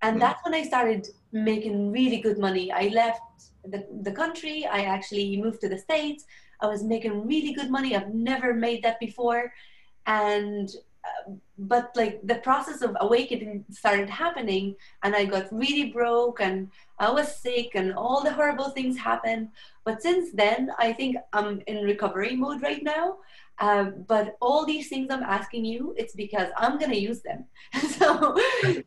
and 0.01 0.17
mm 0.17 0.19
that's 0.19 0.43
when 0.43 0.53
I 0.53 0.63
started 0.63 1.07
making 1.35 1.91
really 1.91 2.21
good 2.21 2.39
money. 2.39 2.71
I 2.71 2.87
left 2.87 3.21
the, 3.65 3.85
the 4.01 4.11
country. 4.11 4.65
I 4.65 4.85
actually 4.85 5.35
moved 5.41 5.59
to 5.61 5.69
the 5.69 5.77
states. 5.77 6.23
I 6.61 6.67
was 6.67 6.83
making 6.83 7.27
really 7.27 7.53
good 7.53 7.69
money. 7.69 7.95
I've 7.95 8.13
never 8.13 8.53
made 8.53 8.81
that 8.83 8.99
before, 8.99 9.53
and 10.07 10.69
uh, 11.03 11.33
but 11.57 11.91
like 11.95 12.19
the 12.23 12.35
process 12.35 12.81
of 12.81 12.95
awakening 12.99 13.63
started 13.69 14.09
happening 14.09 14.75
and 15.03 15.15
i 15.15 15.23
got 15.23 15.47
really 15.51 15.91
broke 15.91 16.41
and 16.41 16.69
i 16.99 17.09
was 17.09 17.33
sick 17.35 17.71
and 17.75 17.93
all 17.93 18.21
the 18.21 18.33
horrible 18.33 18.69
things 18.71 18.97
happened 18.97 19.47
but 19.85 20.01
since 20.01 20.31
then 20.33 20.71
i 20.79 20.91
think 20.91 21.15
i'm 21.31 21.61
in 21.67 21.83
recovery 21.83 22.35
mode 22.35 22.61
right 22.61 22.83
now 22.83 23.17
um, 23.59 24.05
but 24.07 24.35
all 24.41 24.65
these 24.65 24.89
things 24.89 25.07
i'm 25.09 25.23
asking 25.23 25.65
you 25.65 25.93
it's 25.97 26.13
because 26.13 26.49
i'm 26.57 26.77
to 26.79 26.97
use 26.97 27.21
them. 27.21 27.45
So, 27.95 28.35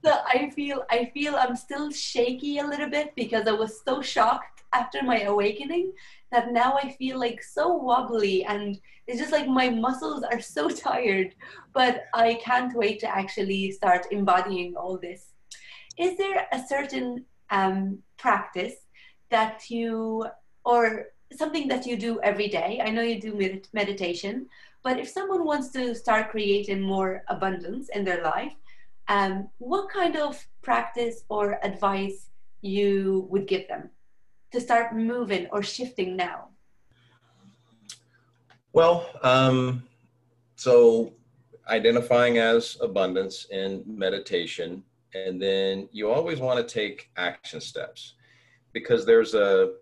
so 0.04 0.18
i 0.26 0.50
feel 0.54 0.85
i 0.90 1.11
feel 1.14 1.37
i'm 1.37 1.57
still 1.57 1.90
shaky 1.90 2.59
a 2.59 2.66
little 2.66 2.90
bit 2.90 3.14
because 3.16 3.46
i 3.46 3.52
was 3.52 3.83
so 3.85 4.02
shocked 4.02 4.62
after 4.74 5.02
my 5.02 5.22
awakening 5.22 5.92
that 6.31 6.52
now 6.52 6.78
i 6.83 6.90
feel 6.92 7.18
like 7.18 7.42
so 7.42 7.72
wobbly 7.72 8.44
and 8.44 8.78
it's 9.07 9.18
just 9.18 9.33
like 9.33 9.48
my 9.48 9.70
muscles 9.70 10.22
are 10.22 10.40
so 10.40 10.68
tired 10.87 11.35
but 11.72 12.04
i 12.12 12.35
can't 12.35 12.74
wait 12.74 13.00
to 13.00 13.09
actually 13.09 13.70
start 13.70 14.07
embodying 14.11 14.74
all 14.76 14.98
this. 14.98 15.33
Is 15.98 16.16
there 16.16 16.46
a 16.52 16.61
certain 16.66 17.24
um, 17.50 17.98
practice 18.18 18.74
that 19.31 19.68
you 19.70 20.26
or 20.64 21.07
something 21.32 21.68
that 21.68 21.86
you 21.86 21.96
do 21.96 22.20
every 22.22 22.48
day. 22.48 22.80
I 22.84 22.90
know 22.90 23.02
you 23.02 23.20
do 23.20 23.34
med- 23.34 23.68
meditation, 23.72 24.46
but 24.82 24.98
if 24.98 25.08
someone 25.08 25.44
wants 25.44 25.68
to 25.70 25.94
start 25.94 26.30
creating 26.30 26.80
more 26.80 27.24
abundance 27.28 27.88
in 27.90 28.04
their 28.04 28.22
life, 28.22 28.54
um, 29.08 29.48
what 29.58 29.90
kind 29.90 30.16
of 30.16 30.46
practice 30.62 31.24
or 31.28 31.58
advice 31.64 32.28
you 32.60 33.26
would 33.30 33.46
give 33.46 33.68
them 33.68 33.90
to 34.52 34.60
start 34.60 34.94
moving 34.94 35.46
or 35.52 35.62
shifting 35.62 36.16
now? 36.16 36.48
Well, 38.72 39.08
um, 39.22 39.82
so 40.56 41.12
identifying 41.68 42.38
as 42.38 42.76
abundance 42.80 43.46
in 43.50 43.82
meditation, 43.86 44.82
and 45.14 45.40
then 45.40 45.88
you 45.90 46.10
always 46.10 46.38
want 46.38 46.58
to 46.58 46.74
take 46.74 47.10
action 47.16 47.60
steps 47.60 48.14
because 48.72 49.04
there's 49.06 49.34
a 49.34 49.74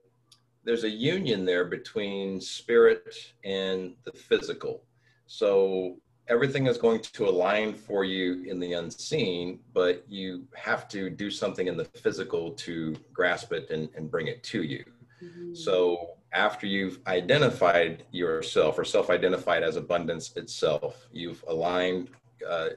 there's 0.66 0.84
a 0.84 0.90
union 0.90 1.44
there 1.44 1.64
between 1.64 2.40
spirit 2.40 3.32
and 3.44 3.94
the 4.04 4.10
physical. 4.10 4.82
So 5.26 5.96
everything 6.26 6.66
is 6.66 6.76
going 6.76 7.00
to 7.00 7.26
align 7.26 7.72
for 7.72 8.04
you 8.04 8.42
in 8.42 8.58
the 8.58 8.72
unseen, 8.72 9.60
but 9.72 10.04
you 10.08 10.44
have 10.56 10.88
to 10.88 11.08
do 11.08 11.30
something 11.30 11.68
in 11.68 11.76
the 11.76 11.84
physical 11.84 12.50
to 12.50 12.96
grasp 13.12 13.52
it 13.52 13.70
and, 13.70 13.88
and 13.96 14.10
bring 14.10 14.26
it 14.26 14.42
to 14.42 14.64
you. 14.64 14.84
Mm-hmm. 15.22 15.54
So 15.54 16.16
after 16.32 16.66
you've 16.66 16.98
identified 17.06 18.02
yourself 18.10 18.76
or 18.76 18.84
self-identified 18.84 19.62
as 19.62 19.76
abundance 19.76 20.36
itself, 20.36 21.06
you've 21.12 21.44
aligned 21.46 22.08
uh, 22.46 22.70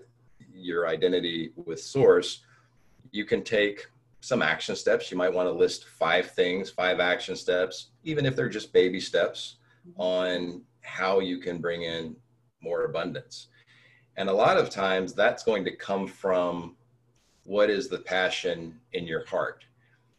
your 0.53 0.87
identity 0.87 1.53
with 1.55 1.81
source, 1.81 2.43
you 3.11 3.25
can 3.25 3.43
take 3.43 3.87
some 4.21 4.41
action 4.41 4.75
steps. 4.75 5.11
You 5.11 5.17
might 5.17 5.33
want 5.33 5.47
to 5.47 5.51
list 5.53 5.85
five 5.85 6.31
things, 6.31 6.69
five 6.69 6.99
action 6.99 7.35
steps, 7.35 7.91
even 8.03 8.25
if 8.25 8.35
they're 8.35 8.49
just 8.49 8.73
baby 8.73 8.99
steps 8.99 9.55
on 9.95 10.61
how 10.81 11.19
you 11.19 11.39
can 11.39 11.59
bring 11.59 11.83
in 11.83 12.15
more 12.61 12.83
abundance. 12.83 13.47
And 14.17 14.29
a 14.29 14.33
lot 14.33 14.57
of 14.57 14.69
times 14.69 15.13
that's 15.13 15.43
going 15.43 15.63
to 15.65 15.75
come 15.75 16.07
from 16.07 16.75
what 17.43 17.69
is 17.69 17.87
the 17.87 17.99
passion 17.99 18.77
in 18.93 19.07
your 19.07 19.25
heart. 19.25 19.63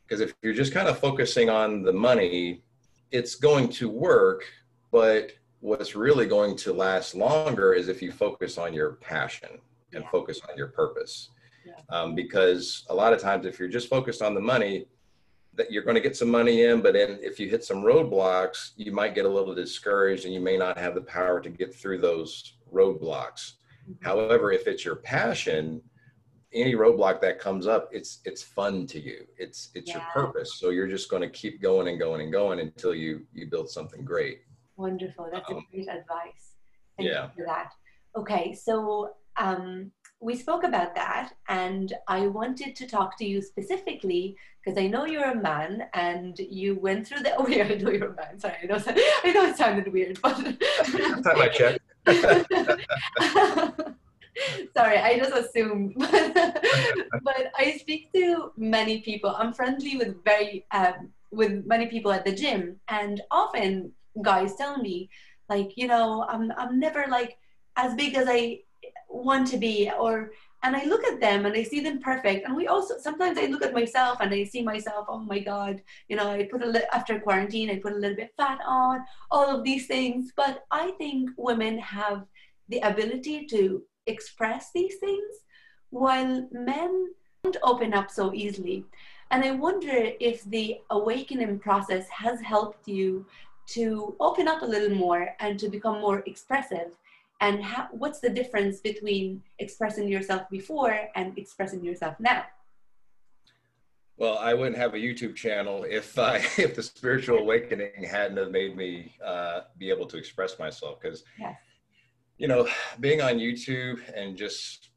Because 0.07 0.21
if 0.21 0.35
you're 0.43 0.55
just 0.55 0.73
kind 0.73 0.89
of 0.89 0.99
focusing 0.99 1.51
on 1.51 1.83
the 1.83 1.93
money, 1.93 2.63
it's 3.11 3.35
going 3.35 3.69
to 3.69 3.89
work, 3.89 4.45
but 4.91 5.33
what's 5.61 5.95
really 5.95 6.27
going 6.27 6.57
to 6.57 6.73
last 6.73 7.15
longer 7.15 7.75
is 7.75 7.89
if 7.89 8.01
you 8.01 8.11
focus 8.11 8.57
on 8.57 8.73
your 8.73 8.93
passion 8.95 9.61
and 9.93 10.05
focus 10.07 10.41
on 10.49 10.57
your 10.57 10.69
purpose 10.69 11.31
um, 11.91 12.15
because 12.15 12.85
a 12.89 12.95
lot 12.95 13.13
of 13.13 13.21
times 13.21 13.47
if 13.47 13.59
you're 13.59 13.69
just 13.69 13.89
focused 13.89 14.23
on 14.23 14.35
the 14.35 14.41
money 14.41 14.87
that 15.55 15.71
you're 15.71 15.83
going 15.83 15.95
to 15.95 16.01
get 16.01 16.17
some 16.17 16.31
money 16.31 16.65
in 16.65 16.81
but 16.81 16.95
then 16.95 17.19
if 17.23 17.39
you 17.41 17.49
hit 17.49 17.65
some 17.65 17.83
roadblocks 17.83 18.71
you 18.77 18.93
might 18.93 19.15
get 19.15 19.25
a 19.25 19.29
little 19.29 19.55
discouraged 19.55 20.25
and 20.25 20.35
you 20.35 20.41
may 20.41 20.57
not 20.57 20.79
have 20.79 20.95
the 20.95 21.01
power 21.01 21.41
to 21.41 21.51
get 21.51 21.75
through 21.75 21.99
those 21.99 22.55
roadblocks. 22.73 23.55
Mm-hmm. 23.89 24.05
however 24.05 24.53
if 24.53 24.67
it's 24.67 24.85
your 24.85 24.97
passion 24.97 25.83
any 26.53 26.75
roadblock 26.75 27.21
that 27.21 27.39
comes 27.39 27.67
up 27.67 27.89
it's 27.93 28.21
it's 28.25 28.43
fun 28.43 28.87
to 28.89 29.01
you. 29.01 29.27
It's 29.37 29.71
it's 29.75 29.91
yeah. 29.91 29.99
your 29.99 30.07
purpose. 30.13 30.59
So 30.59 30.71
you're 30.71 30.89
just 30.89 31.11
going 31.11 31.23
to 31.23 31.29
keep 31.29 31.63
going 31.63 31.89
and 31.89 31.99
going 31.99 32.21
and 32.23 32.33
going 32.33 32.61
until 32.61 32.95
you 32.95 33.27
you 33.33 33.47
build 33.47 33.71
something 33.71 34.05
great. 34.05 34.41
Wonderful. 34.77 35.29
That's 35.33 35.49
um, 35.51 35.59
a 35.59 35.61
great 35.71 35.89
advice. 35.89 36.55
Thank 36.97 37.11
yeah. 37.11 37.25
you 37.25 37.31
for 37.37 37.45
that. 37.47 37.73
Okay 38.17 38.53
so 38.53 39.11
um 39.37 39.93
we 40.21 40.37
spoke 40.37 40.65
about 40.65 40.95
that, 40.95 41.33
and 41.49 41.95
I 42.07 42.27
wanted 42.27 42.77
to 42.77 42.87
talk 42.87 43.17
to 43.19 43.25
you 43.25 43.41
specifically 43.41 44.37
because 44.63 44.79
I 44.79 44.87
know 44.87 45.07
you're 45.07 45.31
a 45.31 45.35
man 45.35 45.85
and 45.95 46.39
you 46.39 46.75
went 46.79 47.07
through 47.07 47.21
the. 47.21 47.35
Oh, 47.39 47.49
yeah, 47.49 47.65
I 47.65 47.75
know 47.75 47.91
you're 47.91 48.13
a 48.13 48.15
man. 48.15 48.39
Sorry, 48.39 48.55
I 48.63 48.67
know, 48.67 48.79
I 49.25 49.33
know 49.33 49.47
it 49.47 49.57
sounded 49.57 49.91
weird, 49.93 50.21
but. 50.21 50.37
Time 51.25 51.41
I 51.41 51.49
check. 51.49 51.81
Sorry, 54.77 54.99
I 54.99 55.19
just 55.19 55.35
assumed. 55.35 55.95
but 55.99 57.53
I 57.57 57.79
speak 57.79 58.13
to 58.13 58.53
many 58.57 59.01
people. 59.01 59.35
I'm 59.37 59.55
friendly 59.55 59.97
with 59.97 60.23
very 60.23 60.67
um, 60.71 61.09
with 61.31 61.65
many 61.65 61.87
people 61.87 62.13
at 62.13 62.27
the 62.27 62.33
gym, 62.35 62.79
and 62.89 63.23
often 63.31 63.93
guys 64.21 64.55
tell 64.57 64.79
me, 64.79 65.09
like, 65.49 65.77
you 65.77 65.87
know, 65.87 66.27
I'm 66.29 66.53
I'm 66.59 66.79
never 66.79 67.07
like 67.09 67.39
as 67.77 67.95
big 67.95 68.15
as 68.17 68.27
I 68.29 68.61
want 69.09 69.47
to 69.49 69.57
be 69.57 69.91
or 69.99 70.33
and 70.63 70.77
I 70.77 70.85
look 70.85 71.05
at 71.05 71.21
them 71.21 71.47
and 71.47 71.55
I 71.55 71.63
see 71.63 71.81
them 71.81 72.01
perfect. 72.01 72.47
And 72.47 72.55
we 72.55 72.67
also 72.67 72.99
sometimes 72.99 73.39
I 73.39 73.47
look 73.47 73.65
at 73.65 73.73
myself 73.73 74.19
and 74.21 74.33
I 74.33 74.45
see 74.45 74.63
myself, 74.63 75.07
oh 75.09 75.19
my 75.19 75.39
God, 75.39 75.81
you 76.09 76.17
know, 76.17 76.31
I 76.31 76.45
put 76.51 76.63
a 76.63 76.67
little 76.67 76.89
after 76.93 77.19
quarantine, 77.19 77.71
I 77.71 77.79
put 77.79 77.95
a 77.95 77.97
little 77.97 78.17
bit 78.17 78.35
fat 78.37 78.59
on, 78.67 79.01
all 79.31 79.49
of 79.49 79.65
these 79.65 79.87
things. 79.87 80.33
But 80.37 80.65
I 80.71 80.91
think 80.99 81.31
women 81.39 81.79
have 81.79 82.27
the 82.69 82.81
ability 82.81 83.47
to 83.47 83.83
express 84.07 84.71
these 84.75 84.97
things 84.97 85.35
while 85.91 86.47
men 86.53 87.09
don't 87.43 87.57
open 87.63 87.95
up 87.95 88.11
so 88.11 88.35
easily. 88.35 88.85
And 89.31 89.45
I 89.45 89.53
wonder 89.53 90.11
if 90.21 90.45
the 90.45 90.81
awakening 90.91 91.59
process 91.61 92.07
has 92.09 92.41
helped 92.41 92.87
you 92.87 93.25
to 93.69 94.17
open 94.19 94.49
up 94.49 94.63
a 94.63 94.67
little 94.67 94.97
more 94.97 95.31
and 95.39 95.59
to 95.59 95.69
become 95.69 96.01
more 96.01 96.23
expressive 96.27 96.97
and 97.41 97.63
how, 97.63 97.89
what's 97.91 98.21
the 98.21 98.31
difference 98.31 98.81
between 98.81 99.43
expressing 99.59 100.09
yourself 100.09 100.43
before 100.51 101.09
and 101.15 101.37
expressing 101.39 101.83
yourself 101.83 102.17
now? 102.21 102.45
Well 104.17 104.37
i 104.37 104.53
wouldn't 104.53 104.77
have 104.77 104.93
a 104.93 104.99
youtube 104.99 105.35
channel 105.35 105.85
if 105.89 106.19
i 106.19 106.37
if 106.59 106.75
the 106.77 106.83
spiritual 106.83 107.39
awakening 107.39 108.05
hadn't 108.05 108.37
have 108.37 108.51
made 108.51 108.77
me 108.77 109.15
uh, 109.25 109.63
be 109.79 109.89
able 109.89 110.07
to 110.07 110.19
express 110.19 110.59
myself. 110.59 111.01
Because 111.01 111.25
yes. 111.39 111.57
you 112.37 112.47
know 112.47 112.69
being 113.01 113.23
on 113.23 113.37
youtube 113.39 113.99
and 114.15 114.37
just 114.37 114.91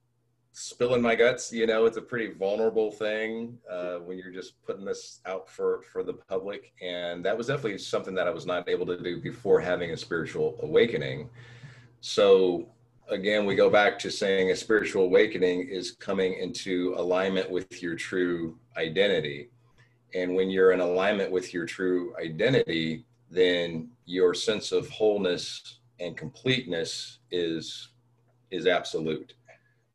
spilling 0.51 1.01
my 1.01 1.15
guts 1.15 1.51
you 1.53 1.65
know 1.65 1.85
it's 1.85 1.97
a 1.97 2.01
pretty 2.01 2.33
vulnerable 2.33 2.91
thing 2.91 3.57
uh, 3.71 3.95
when 3.95 4.19
you're 4.19 4.29
just 4.29 4.61
putting 4.65 4.83
this 4.83 5.21
out 5.25 5.49
for 5.49 5.83
for 5.83 6.03
the 6.03 6.13
public. 6.13 6.73
And 6.81 7.23
that 7.23 7.37
was 7.37 7.47
definitely 7.47 7.77
something 7.77 8.13
that 8.15 8.27
i 8.27 8.31
was 8.31 8.45
not 8.45 8.67
able 8.67 8.85
to 8.87 9.01
do 9.01 9.21
before 9.21 9.61
having 9.61 9.91
a 9.91 9.97
spiritual 9.97 10.59
awakening 10.61 11.29
so 12.05 12.67
again, 13.07 13.45
we 13.45 13.55
go 13.55 13.69
back 13.69 13.97
to 13.99 14.11
saying 14.11 14.51
a 14.51 14.55
spiritual 14.57 15.05
awakening 15.05 15.69
is 15.69 15.91
coming 15.91 16.33
into 16.33 16.93
alignment 16.97 17.49
with 17.49 17.81
your 17.81 17.95
true 17.95 18.59
identity. 18.75 19.49
And 20.13 20.35
when 20.35 20.49
you're 20.49 20.73
in 20.73 20.81
alignment 20.81 21.31
with 21.31 21.53
your 21.53 21.65
true 21.65 22.13
identity, 22.21 23.05
then 23.31 23.87
your 24.03 24.33
sense 24.33 24.73
of 24.73 24.89
wholeness 24.89 25.79
and 26.01 26.17
completeness 26.17 27.19
is 27.31 27.91
is 28.51 28.67
absolute. 28.67 29.35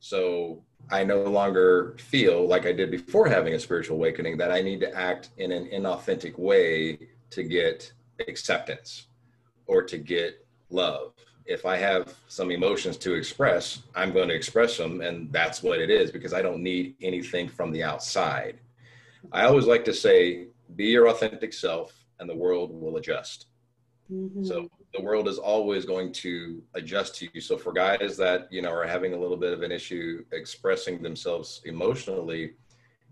So 0.00 0.64
I 0.90 1.04
no 1.04 1.24
longer 1.24 1.94
feel 1.98 2.48
like 2.48 2.64
I 2.64 2.72
did 2.72 2.90
before 2.90 3.28
having 3.28 3.52
a 3.52 3.60
spiritual 3.60 3.96
awakening 3.96 4.38
that 4.38 4.50
I 4.50 4.62
need 4.62 4.80
to 4.80 4.94
act 4.96 5.28
in 5.36 5.52
an 5.52 5.66
inauthentic 5.66 6.38
way 6.38 7.00
to 7.28 7.42
get 7.42 7.92
acceptance 8.26 9.08
or 9.66 9.82
to 9.82 9.98
get 9.98 10.46
love 10.70 11.12
if 11.48 11.64
I 11.64 11.78
have 11.78 12.14
some 12.28 12.50
emotions 12.50 12.98
to 12.98 13.14
express, 13.14 13.82
I'm 13.96 14.12
going 14.12 14.28
to 14.28 14.34
express 14.34 14.76
them, 14.76 15.00
and 15.00 15.32
that's 15.32 15.62
what 15.62 15.80
it 15.80 15.88
is 15.88 16.12
because 16.12 16.34
I 16.34 16.42
don't 16.42 16.62
need 16.62 16.94
anything 17.00 17.48
from 17.48 17.72
the 17.72 17.82
outside. 17.82 18.61
I 19.32 19.44
always 19.44 19.64
like 19.64 19.84
to 19.87 19.94
say, 19.94 20.48
be 20.76 20.84
your 20.84 21.08
authentic 21.08 21.54
self, 21.54 22.04
and 22.20 22.28
the 22.28 22.37
world 22.37 22.70
will 22.78 22.98
adjust. 22.98 23.46
Mm-hmm. 24.12 24.44
So 24.44 24.68
the 24.94 25.02
world 25.02 25.26
is 25.26 25.38
always 25.38 25.87
going 25.87 26.12
to 26.12 26.62
adjust 26.74 27.16
to 27.16 27.28
you. 27.32 27.40
So 27.40 27.56
for 27.56 27.72
guys 27.72 28.16
that 28.18 28.52
you 28.52 28.61
know 28.61 28.70
are 28.70 28.87
having 28.87 29.14
a 29.14 29.18
little 29.18 29.37
bit 29.37 29.54
of 29.54 29.62
an 29.62 29.72
issue 29.72 30.24
expressing 30.32 31.02
themselves 31.02 31.62
emotionally, 31.64 32.52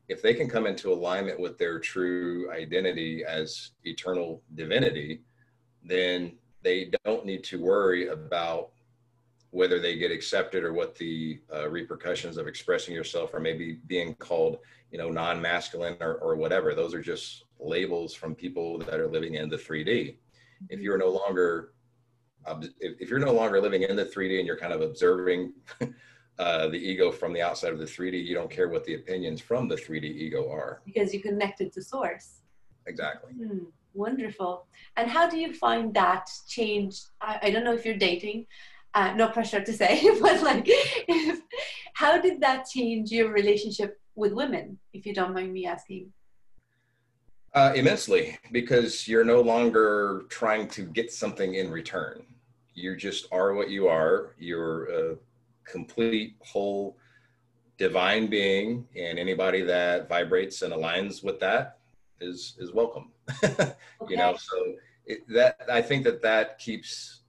if 0.09 0.21
they 0.21 0.35
can 0.35 0.49
come 0.49 0.67
into 0.67 0.93
alignment 0.93 1.41
with 1.41 1.57
their 1.57 1.79
true 1.79 2.51
identity 2.53 3.25
as 3.25 3.71
eternal 3.85 4.43
divinity, 4.55 5.23
then 5.83 6.33
they 6.67 6.91
don't 7.05 7.25
need 7.25 7.45
to 7.45 7.63
worry 7.63 8.09
about 8.09 8.71
whether 9.51 9.79
they 9.79 9.97
get 9.97 10.11
accepted 10.11 10.65
or 10.65 10.73
what 10.73 10.97
the 10.97 11.39
uh, 11.55 11.69
repercussions 11.69 12.37
of 12.37 12.49
expressing 12.49 12.93
yourself 12.93 13.33
or 13.33 13.39
maybe 13.39 13.79
being 13.87 14.17
called, 14.17 14.59
you 14.91 14.99
know, 14.99 15.09
non-masculine 15.09 15.97
or, 16.01 16.17
or 16.17 16.35
whatever. 16.35 16.75
Those 16.75 16.93
are 16.93 17.01
just 17.01 17.45
labels 17.61 18.15
from 18.15 18.35
people 18.35 18.79
that 18.79 18.99
are 18.99 19.07
living 19.07 19.35
in 19.37 19.49
the 19.49 19.57
3D. 19.57 20.17
If 20.69 20.81
you're 20.81 20.99
no 20.99 21.09
longer 21.09 21.73
if 22.81 23.11
you're 23.11 23.19
no 23.19 23.33
longer 23.33 23.61
living 23.61 23.83
in 23.83 23.97
the 23.97 24.05
3D 24.05 24.39
and 24.39 24.47
you're 24.47 24.59
kind 24.59 24.73
of 24.73 24.81
observing 24.81 25.53
uh, 26.39 26.69
the 26.69 26.79
ego 26.79 27.11
from 27.11 27.33
the 27.33 27.43
outside 27.43 27.73
of 27.73 27.79
the 27.79 27.85
3D, 27.85 28.25
you 28.25 28.35
don't 28.35 28.51
care 28.51 28.69
what 28.69 28.85
the 28.85 28.95
opinions 28.95 29.41
from 29.41 29.69
the 29.69 29.75
3D 29.75 30.05
ego 30.05 30.51
are. 30.51 30.81
Because 30.85 31.15
you 31.15 31.21
connected 31.21 31.73
to 31.73 31.83
source. 31.83 32.43
Exactly. 32.87 33.33
Hmm, 33.33 33.65
wonderful. 33.97 34.67
And 34.97 35.11
how 35.11 35.29
do 35.29 35.39
you 35.39 35.53
find 35.53 35.93
that 35.95 36.29
change? 36.47 37.01
I, 37.21 37.39
I 37.43 37.51
don't 37.51 37.65
know 37.65 37.75
if 37.75 37.85
you're 37.85 37.97
dating, 37.97 38.47
uh, 38.95 39.13
no 39.15 39.29
pressure 39.29 39.63
to 39.63 39.73
say, 39.73 40.03
but 40.21 40.43
like, 40.43 40.65
if, 40.67 41.41
how 41.95 42.21
did 42.21 42.41
that 42.41 42.67
change 42.67 43.11
your 43.11 43.33
relationship 43.33 44.01
with 44.15 44.33
women, 44.33 44.79
if 44.93 45.07
you 45.07 45.15
don't 45.15 45.35
mind 45.35 45.53
me 45.53 45.67
asking? 45.67 46.13
Uh, 47.55 47.73
immensely, 47.75 48.39
because 48.53 49.09
you're 49.09 49.25
no 49.25 49.41
longer 49.41 50.27
trying 50.29 50.69
to 50.69 50.83
get 50.83 51.11
something 51.11 51.55
in 51.55 51.71
return. 51.71 52.23
You 52.75 52.97
just 52.97 53.27
are 53.33 53.55
what 53.55 53.71
you 53.71 53.89
are. 53.89 54.35
You're 54.39 55.13
a 55.13 55.17
complete, 55.65 56.37
whole, 56.41 56.99
divine 57.79 58.27
being, 58.27 58.87
and 58.95 59.19
anybody 59.19 59.63
that 59.63 60.09
vibrates 60.09 60.63
and 60.63 60.73
aligns 60.73 61.25
with 61.25 61.41
that 61.41 61.79
is 62.21 62.57
is 62.59 62.73
welcome. 62.73 63.13
Okay. 63.45 63.73
You 64.09 64.17
know, 64.17 64.37
so 64.37 64.75
it, 65.07 65.21
that 65.29 65.61
I 65.71 65.83
think 65.83 66.05
that 66.05 66.23
that 66.23 66.59
keeps 66.59 67.21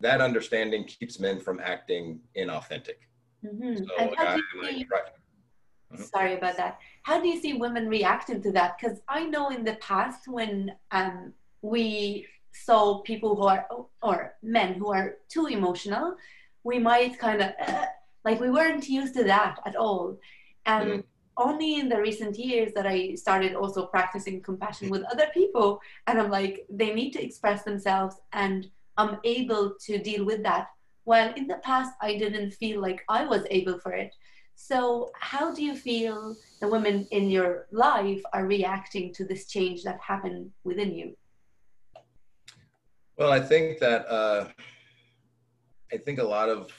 that 0.00 0.20
understanding 0.20 0.84
keeps 0.84 1.18
men 1.18 1.40
from 1.40 1.60
acting 1.62 2.20
inauthentic. 2.36 3.00
Mm-hmm. 3.44 3.84
So 3.84 3.90
and 3.98 4.14
how 4.16 4.36
do 4.36 4.42
you 4.54 4.64
see, 4.64 4.84
mm-hmm. 4.84 6.02
Sorry 6.02 6.34
about 6.34 6.56
that. 6.56 6.78
How 7.02 7.20
do 7.20 7.28
you 7.28 7.40
see 7.40 7.54
women 7.54 7.88
reacting 7.88 8.42
to 8.42 8.52
that? 8.52 8.76
Because 8.78 9.00
I 9.08 9.24
know 9.24 9.50
in 9.50 9.64
the 9.64 9.74
past 9.74 10.28
when 10.28 10.72
um, 10.90 11.32
we 11.62 12.26
saw 12.52 13.00
people 13.02 13.36
who 13.36 13.44
are 13.44 13.66
or 14.02 14.34
men 14.42 14.74
who 14.74 14.92
are 14.92 15.16
too 15.28 15.46
emotional, 15.46 16.16
we 16.64 16.78
might 16.78 17.18
kind 17.18 17.40
of 17.40 17.52
uh, 17.66 17.86
like 18.24 18.40
we 18.40 18.50
weren't 18.50 18.88
used 18.88 19.14
to 19.14 19.24
that 19.24 19.60
at 19.64 19.76
all, 19.76 20.18
and. 20.66 20.88
Mm-hmm 20.88 21.00
only 21.38 21.78
in 21.78 21.88
the 21.88 22.00
recent 22.00 22.36
years 22.36 22.72
that 22.74 22.86
I 22.86 23.14
started 23.14 23.54
also 23.54 23.86
practicing 23.86 24.42
compassion 24.42 24.90
with 24.90 25.02
other 25.10 25.28
people. 25.32 25.80
And 26.06 26.20
I'm 26.20 26.30
like, 26.30 26.66
they 26.68 26.92
need 26.92 27.12
to 27.12 27.24
express 27.24 27.62
themselves 27.62 28.16
and 28.32 28.68
I'm 28.96 29.18
able 29.24 29.74
to 29.86 29.98
deal 29.98 30.24
with 30.24 30.42
that. 30.42 30.68
While 31.04 31.32
in 31.34 31.46
the 31.46 31.60
past, 31.64 31.92
I 32.02 32.18
didn't 32.18 32.50
feel 32.50 32.82
like 32.82 33.04
I 33.08 33.24
was 33.24 33.46
able 33.50 33.78
for 33.78 33.92
it. 33.92 34.14
So, 34.56 35.12
how 35.14 35.54
do 35.54 35.62
you 35.62 35.76
feel 35.76 36.34
the 36.60 36.68
women 36.68 37.06
in 37.12 37.30
your 37.30 37.68
life 37.70 38.20
are 38.32 38.44
reacting 38.44 39.14
to 39.14 39.24
this 39.24 39.46
change 39.46 39.84
that 39.84 40.00
happened 40.00 40.50
within 40.64 40.92
you? 40.92 41.16
Well, 43.16 43.30
I 43.30 43.40
think 43.40 43.78
that 43.78 44.04
uh, 44.10 44.48
I 45.92 45.96
think 45.96 46.18
a 46.18 46.24
lot 46.24 46.48
of 46.48 46.72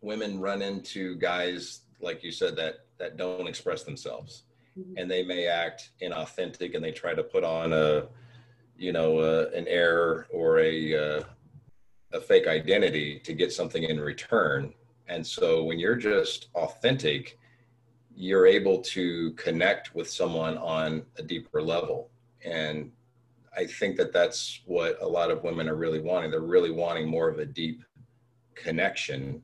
women 0.00 0.40
run 0.40 0.60
into 0.60 1.16
guys 1.16 1.82
like 2.00 2.22
you 2.22 2.32
said 2.32 2.56
that 2.56 2.83
that 2.98 3.16
don't 3.16 3.46
express 3.46 3.82
themselves. 3.82 4.44
Mm-hmm. 4.76 4.98
and 4.98 5.08
they 5.08 5.22
may 5.22 5.46
act 5.46 5.90
inauthentic 6.02 6.74
and 6.74 6.84
they 6.84 6.90
try 6.90 7.14
to 7.14 7.22
put 7.22 7.44
on 7.44 7.72
a 7.72 8.08
you 8.76 8.92
know 8.92 9.18
uh, 9.18 9.48
an 9.54 9.68
error 9.68 10.26
or 10.32 10.58
a 10.58 10.94
uh, 10.96 11.22
a 12.12 12.20
fake 12.20 12.48
identity 12.48 13.20
to 13.20 13.34
get 13.34 13.52
something 13.52 13.84
in 13.84 14.00
return. 14.00 14.74
And 15.06 15.24
so 15.24 15.62
when 15.62 15.78
you're 15.78 15.94
just 15.94 16.48
authentic 16.56 17.38
you're 18.16 18.46
able 18.46 18.78
to 18.80 19.32
connect 19.32 19.94
with 19.94 20.08
someone 20.08 20.56
on 20.58 21.04
a 21.18 21.22
deeper 21.22 21.62
level. 21.62 22.10
And 22.44 22.92
i 23.56 23.64
think 23.64 23.96
that 23.96 24.12
that's 24.12 24.62
what 24.66 25.00
a 25.00 25.06
lot 25.06 25.30
of 25.30 25.44
women 25.44 25.68
are 25.68 25.76
really 25.76 26.00
wanting. 26.00 26.30
They're 26.30 26.40
really 26.40 26.72
wanting 26.72 27.08
more 27.08 27.28
of 27.28 27.38
a 27.38 27.46
deep 27.46 27.84
connection. 28.56 29.42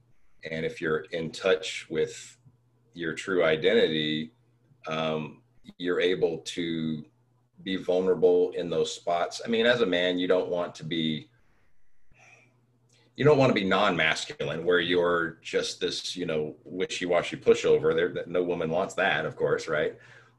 And 0.50 0.64
if 0.64 0.80
you're 0.80 1.04
in 1.12 1.30
touch 1.30 1.86
with 1.88 2.36
your 3.00 3.14
true 3.14 3.42
identity, 3.44 4.30
um, 4.86 5.40
you're 5.78 6.00
able 6.00 6.38
to 6.38 7.04
be 7.62 7.76
vulnerable 7.76 8.52
in 8.52 8.70
those 8.70 8.92
spots. 8.92 9.40
I 9.44 9.48
mean, 9.48 9.66
as 9.66 9.80
a 9.80 9.86
man, 9.86 10.18
you 10.18 10.28
don't 10.28 10.48
want 10.48 10.74
to 10.76 10.84
be 10.84 11.28
you 13.16 13.24
don't 13.24 13.36
want 13.36 13.50
to 13.50 13.54
be 13.54 13.64
non-masculine 13.66 14.64
where 14.64 14.80
you're 14.80 15.40
just 15.42 15.78
this, 15.78 16.16
you 16.16 16.24
know, 16.24 16.54
wishy-washy 16.64 17.36
pushover. 17.36 17.94
There, 17.94 18.24
no 18.26 18.42
woman 18.42 18.70
wants 18.70 18.94
that, 18.94 19.26
of 19.26 19.36
course, 19.36 19.68
right? 19.68 19.94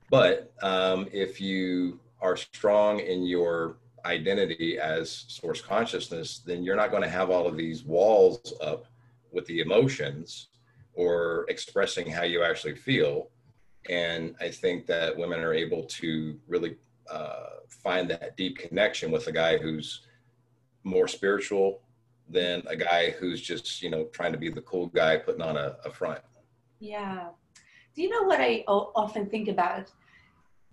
But 0.10 0.52
um, 0.64 1.08
if 1.14 1.40
you 1.40 2.00
are 2.22 2.36
strong 2.36 3.00
in 3.00 3.24
your 3.24 3.78
identity 4.06 4.80
as 4.80 5.26
source 5.28 5.62
consciousness, 5.62 6.40
then 6.40 6.64
you're 6.64 6.76
not 6.76 6.90
going 6.90 7.04
to 7.04 7.10
have 7.10 7.30
all 7.30 7.46
of 7.46 7.56
these 7.56 7.84
walls 7.84 8.52
up 8.62 8.88
with 9.32 9.46
the 9.46 9.60
emotions 9.60 10.48
or 10.94 11.46
expressing 11.50 12.10
how 12.10 12.24
you 12.24 12.44
actually 12.44 12.76
feel. 12.76 13.30
And 13.90 14.36
I 14.40 14.50
think 14.50 14.86
that 14.88 15.18
women 15.18 15.40
are 15.40 15.54
able 15.54 15.84
to 15.84 16.40
really 16.48 16.78
uh, 17.10 17.50
find 17.68 18.10
that 18.10 18.38
deep 18.38 18.58
connection 18.58 19.12
with 19.12 19.28
a 19.28 19.32
guy 19.32 19.58
who's 19.58 20.06
more 20.84 21.08
spiritual 21.08 21.82
than 22.30 22.64
a 22.68 22.76
guy 22.76 23.12
who's 23.12 23.42
just, 23.42 23.82
you 23.82 23.90
know, 23.90 24.06
trying 24.14 24.32
to 24.32 24.38
be 24.38 24.50
the 24.50 24.62
cool 24.62 24.88
guy 24.88 25.18
putting 25.18 25.42
on 25.42 25.58
a, 25.58 25.78
a 25.86 25.92
front. 25.92 26.22
Yeah. 26.80 27.30
Do 27.96 28.02
you 28.02 28.10
know 28.10 28.24
what 28.24 28.40
I 28.40 28.64
often 28.68 29.28
think 29.28 29.48
about? 29.50 29.92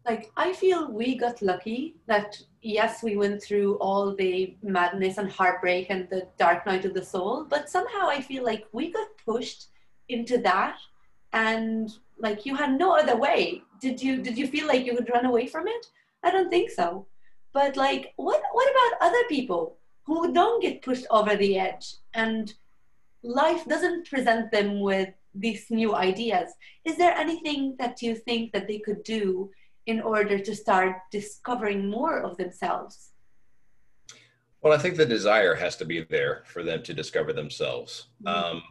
Like, 0.06 0.30
I 0.36 0.52
feel 0.52 0.90
we 0.90 1.16
got 1.16 1.42
lucky 1.42 1.96
that, 2.06 2.40
yes, 2.62 3.02
we 3.02 3.16
went 3.16 3.42
through 3.42 3.76
all 3.76 4.14
the 4.14 4.56
madness 4.62 5.18
and 5.18 5.30
heartbreak 5.30 5.90
and 5.90 6.08
the 6.08 6.28
dark 6.38 6.64
night 6.64 6.84
of 6.84 6.94
the 6.94 7.04
soul, 7.04 7.44
but 7.44 7.68
somehow 7.68 8.08
I 8.08 8.20
feel 8.20 8.44
like 8.44 8.66
we 8.72 8.90
got 8.90 9.08
pushed 9.26 9.66
into 10.08 10.38
that. 10.38 10.78
And 11.32 11.90
like 12.18 12.46
you 12.46 12.54
had 12.56 12.78
no 12.78 12.96
other 12.96 13.16
way. 13.16 13.62
Did 13.80 14.02
you 14.02 14.22
did 14.22 14.36
you 14.36 14.46
feel 14.46 14.66
like 14.66 14.84
you 14.84 14.96
could 14.96 15.10
run 15.12 15.26
away 15.26 15.46
from 15.46 15.68
it? 15.68 15.86
I 16.22 16.30
don't 16.30 16.50
think 16.50 16.70
so. 16.70 17.06
But 17.52 17.76
like 17.76 18.12
what 18.16 18.42
what 18.52 18.70
about 18.70 19.08
other 19.08 19.24
people 19.28 19.76
who 20.06 20.32
don't 20.32 20.62
get 20.62 20.82
pushed 20.82 21.06
over 21.10 21.36
the 21.36 21.58
edge 21.58 21.96
and 22.14 22.54
life 23.22 23.64
doesn't 23.66 24.08
present 24.08 24.50
them 24.50 24.80
with 24.80 25.10
these 25.34 25.66
new 25.70 25.94
ideas? 25.94 26.50
Is 26.84 26.96
there 26.96 27.12
anything 27.12 27.76
that 27.78 28.02
you 28.02 28.14
think 28.14 28.52
that 28.52 28.66
they 28.66 28.78
could 28.78 29.04
do 29.04 29.50
in 29.86 30.00
order 30.00 30.38
to 30.38 30.54
start 30.54 30.96
discovering 31.10 31.88
more 31.88 32.20
of 32.20 32.36
themselves? 32.36 33.12
Well 34.60 34.72
i 34.72 34.78
think 34.78 34.96
the 34.96 35.06
desire 35.06 35.54
has 35.54 35.76
to 35.76 35.84
be 35.84 36.02
there 36.02 36.42
for 36.46 36.62
them 36.64 36.82
to 36.82 36.92
discover 36.94 37.32
themselves. 37.32 38.08
Mm-hmm. 38.24 38.56
um, 38.56 38.62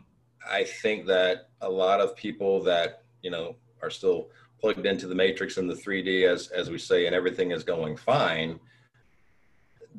I 0.50 0.64
think 0.64 1.06
that 1.08 1.50
a 1.62 1.70
lot 1.70 2.02
of 2.02 2.16
people 2.16 2.64
that 2.64 3.04
you 3.22 3.32
know 3.32 3.56
are 3.82 3.90
still 3.90 4.30
plugged 4.60 4.86
into 4.86 5.08
the 5.08 5.16
matrix 5.16 5.58
and 5.58 5.70
the 5.70 5.76
3D, 5.76 6.24
as 6.28 6.48
as 6.50 6.70
we 6.70 6.78
say, 6.78 7.06
and 7.06 7.16
everything 7.16 7.52
is 7.52 7.64
going 7.64 7.98
fine. 7.98 8.60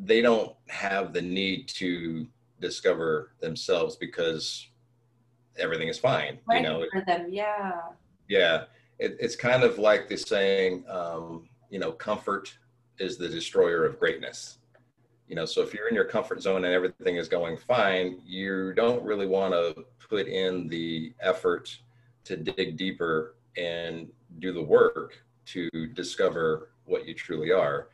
They 0.00 0.20
don't 0.20 0.54
have 0.68 1.12
the 1.12 1.22
need 1.22 1.68
to 1.68 2.26
discover 2.60 3.32
themselves 3.40 3.96
because 3.96 4.68
everything 5.58 5.88
is 5.88 5.98
fine. 5.98 6.38
Right 6.46 6.62
you 6.62 6.68
know, 6.68 6.84
for 6.92 7.04
them, 7.04 7.26
yeah. 7.30 7.80
Yeah, 8.28 8.64
it, 8.98 9.16
it's 9.20 9.36
kind 9.36 9.62
of 9.62 9.78
like 9.78 10.08
the 10.08 10.16
saying, 10.16 10.84
um, 10.88 11.48
you 11.70 11.78
know, 11.78 11.92
comfort 11.92 12.56
is 12.98 13.16
the 13.16 13.28
destroyer 13.28 13.84
of 13.84 13.98
greatness. 13.98 14.57
You 15.28 15.36
know, 15.36 15.44
so 15.44 15.62
if 15.62 15.74
you're 15.74 15.88
in 15.88 15.94
your 15.94 16.06
comfort 16.06 16.42
zone 16.42 16.64
and 16.64 16.72
everything 16.72 17.16
is 17.16 17.28
going 17.28 17.56
fine, 17.56 18.20
you 18.24 18.72
don't 18.74 19.02
really 19.02 19.26
want 19.26 19.52
to 19.52 19.84
put 20.08 20.26
in 20.26 20.68
the 20.68 21.12
effort 21.20 21.78
to 22.24 22.36
dig 22.36 22.76
deeper 22.76 23.34
and 23.56 24.08
do 24.38 24.52
the 24.52 24.62
work 24.62 25.22
to 25.46 25.68
discover 25.92 26.70
what 26.84 27.06
you 27.06 27.14
truly 27.14 27.52
are. 27.52 27.88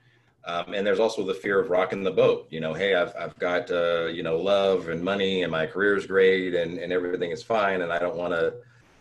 Um, 0.47 0.75
and 0.75 0.87
there's 0.87 1.01
also 1.01 1.25
the 1.25 1.35
fear 1.35 1.59
of 1.59 1.71
rocking 1.71 2.03
the 2.03 2.11
boat. 2.11 2.47
You 2.51 2.61
know, 2.61 2.75
hey, 2.75 2.95
I've, 2.95 3.15
I've 3.17 3.37
got, 3.39 3.71
uh, 3.71 4.07
you 4.07 4.23
know, 4.23 4.37
love 4.37 4.89
and 4.89 5.03
money 5.03 5.43
and 5.43 5.51
my 5.51 5.67
career 5.67 5.97
is 5.97 6.07
great 6.07 6.55
and, 6.55 6.79
and 6.79 6.93
everything 6.93 7.31
is 7.31 7.43
fine. 7.43 7.81
And 7.81 7.93
I 7.93 7.99
don't 7.99 8.17
want 8.17 8.35
to, 8.35 8.55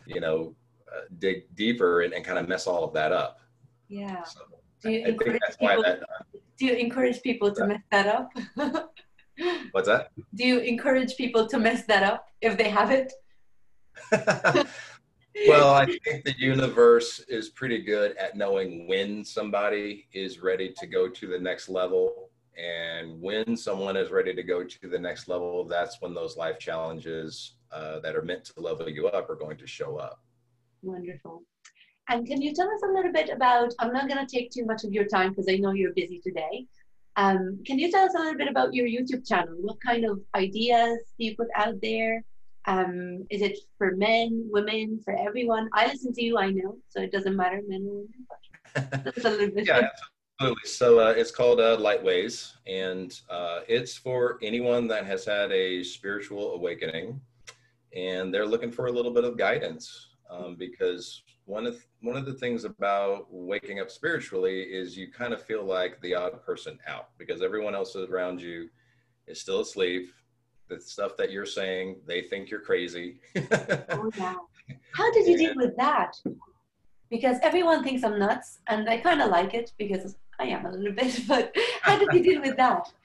you 0.05 0.21
know, 0.21 0.55
uh, 0.87 1.01
dig 1.19 1.53
deeper 1.55 2.01
and, 2.01 2.13
and 2.13 2.23
kind 2.23 2.39
of 2.39 2.47
mess 2.47 2.65
all 2.65 2.83
of 2.83 2.93
that 2.93 3.11
up. 3.11 3.41
Yeah. 3.89 4.23
So 4.23 4.41
do 4.83 4.91
you 4.91 5.05
I, 5.05 5.09
encourage 5.09 5.41
people, 5.59 5.83
that, 5.83 6.01
uh, 6.03 6.23
do 6.57 6.65
you 6.65 6.73
encourage 6.73 7.21
people 7.21 7.53
to 7.53 7.67
mess 7.67 7.81
that 7.91 8.07
up? 8.07 8.29
What's 9.71 9.87
that? 9.87 10.11
Do 10.35 10.45
you 10.45 10.59
encourage 10.59 11.15
people 11.15 11.47
to 11.47 11.57
mess 11.57 11.85
that 11.85 12.03
up 12.03 12.27
if 12.41 12.57
they 12.57 12.69
have 12.69 12.91
it? 12.91 13.11
well, 15.47 15.73
I 15.73 15.85
think 15.85 16.25
the 16.25 16.35
universe 16.37 17.19
is 17.27 17.49
pretty 17.49 17.81
good 17.81 18.15
at 18.17 18.35
knowing 18.35 18.87
when 18.87 19.23
somebody 19.25 20.07
is 20.13 20.39
ready 20.39 20.73
to 20.77 20.85
go 20.85 21.07
to 21.07 21.27
the 21.27 21.39
next 21.39 21.69
level 21.69 22.29
And 22.55 23.19
when 23.19 23.57
someone 23.57 23.97
is 23.97 24.11
ready 24.11 24.33
to 24.35 24.43
go 24.43 24.63
to 24.63 24.87
the 24.87 24.99
next 24.99 25.27
level, 25.27 25.63
that's 25.65 25.99
when 26.01 26.13
those 26.13 26.37
life 26.37 26.59
challenges 26.59 27.55
uh, 27.71 27.99
that 28.01 28.15
are 28.15 28.21
meant 28.21 28.45
to 28.45 28.59
level 28.59 28.87
you 28.89 29.07
up 29.07 29.29
are 29.29 29.35
going 29.35 29.57
to 29.57 29.67
show 29.67 29.97
up. 29.97 30.21
Wonderful. 30.83 31.41
And 32.09 32.27
can 32.27 32.41
you 32.41 32.53
tell 32.53 32.67
us 32.67 32.81
a 32.83 32.91
little 32.91 33.11
bit 33.11 33.29
about? 33.29 33.73
I'm 33.79 33.93
not 33.93 34.09
going 34.09 34.25
to 34.25 34.35
take 34.35 34.51
too 34.51 34.65
much 34.65 34.83
of 34.83 34.91
your 34.91 35.05
time 35.05 35.29
because 35.29 35.47
I 35.49 35.55
know 35.55 35.71
you're 35.71 35.93
busy 35.93 36.19
today. 36.19 36.65
Um, 37.15 37.59
can 37.65 37.79
you 37.79 37.91
tell 37.91 38.05
us 38.05 38.15
a 38.15 38.19
little 38.19 38.37
bit 38.37 38.49
about 38.49 38.73
your 38.73 38.87
YouTube 38.87 39.27
channel? 39.27 39.55
What 39.61 39.79
kind 39.81 40.03
of 40.03 40.19
ideas 40.35 40.99
do 41.17 41.25
you 41.25 41.35
put 41.35 41.47
out 41.55 41.75
there? 41.81 42.23
Um, 42.65 43.25
is 43.29 43.41
it 43.41 43.57
for 43.77 43.95
men, 43.95 44.47
women, 44.51 44.99
for 45.03 45.15
everyone? 45.15 45.69
I 45.73 45.87
listen 45.87 46.13
to 46.13 46.23
you, 46.23 46.37
I 46.37 46.49
know, 46.49 46.77
so 46.89 47.01
it 47.01 47.11
doesn't 47.11 47.35
matter, 47.35 47.61
men 47.67 47.87
or 47.87 47.95
women. 47.95 49.01
But 49.15 49.25
a 49.25 49.29
little 49.29 49.51
bit. 49.51 49.67
yeah, 49.67 49.89
absolutely. 50.39 50.69
So 50.69 50.99
uh, 50.99 51.13
it's 51.15 51.29
called 51.29 51.59
uh, 51.59 51.77
Lightways, 51.77 52.53
and 52.65 53.17
uh, 53.29 53.59
it's 53.67 53.95
for 53.95 54.39
anyone 54.41 54.87
that 54.87 55.05
has 55.05 55.25
had 55.25 55.51
a 55.51 55.83
spiritual 55.83 56.55
awakening, 56.55 57.21
and 57.95 58.33
they're 58.33 58.47
looking 58.47 58.71
for 58.71 58.87
a 58.87 58.91
little 58.91 59.11
bit 59.11 59.23
of 59.23 59.37
guidance. 59.37 60.09
Um, 60.29 60.55
because 60.55 61.21
one 61.45 61.65
of 61.65 61.85
one 62.01 62.15
of 62.15 62.25
the 62.25 62.33
things 62.33 62.63
about 62.63 63.27
waking 63.29 63.79
up 63.79 63.91
spiritually 63.91 64.61
is 64.61 64.97
you 64.97 65.11
kind 65.11 65.33
of 65.33 65.41
feel 65.43 65.63
like 65.63 65.99
the 66.01 66.15
odd 66.15 66.41
person 66.45 66.79
out 66.87 67.09
because 67.17 67.41
everyone 67.41 67.75
else 67.75 67.95
around 67.95 68.41
you 68.41 68.69
is 69.27 69.39
still 69.39 69.59
asleep 69.59 70.09
the 70.73 70.81
stuff 70.81 71.17
that 71.17 71.31
you're 71.31 71.45
saying, 71.45 71.97
they 72.05 72.21
think 72.21 72.49
you're 72.49 72.61
crazy. 72.61 73.17
oh, 73.35 74.11
yeah. 74.17 74.35
How 74.93 75.11
did 75.11 75.27
you 75.27 75.37
deal 75.37 75.53
with 75.55 75.75
that? 75.77 76.15
Because 77.09 77.37
everyone 77.43 77.83
thinks 77.83 78.03
I'm 78.03 78.17
nuts, 78.17 78.59
and 78.67 78.89
I 78.89 78.97
kind 78.97 79.21
of 79.21 79.29
like 79.29 79.53
it 79.53 79.71
because 79.77 80.15
I 80.39 80.45
am 80.45 80.65
a 80.65 80.71
little 80.71 80.93
bit. 81.01 81.21
But 81.27 81.55
how 81.81 81.97
did 81.97 82.11
you 82.13 82.23
deal 82.23 82.41
with 82.41 82.57
that? 82.57 82.91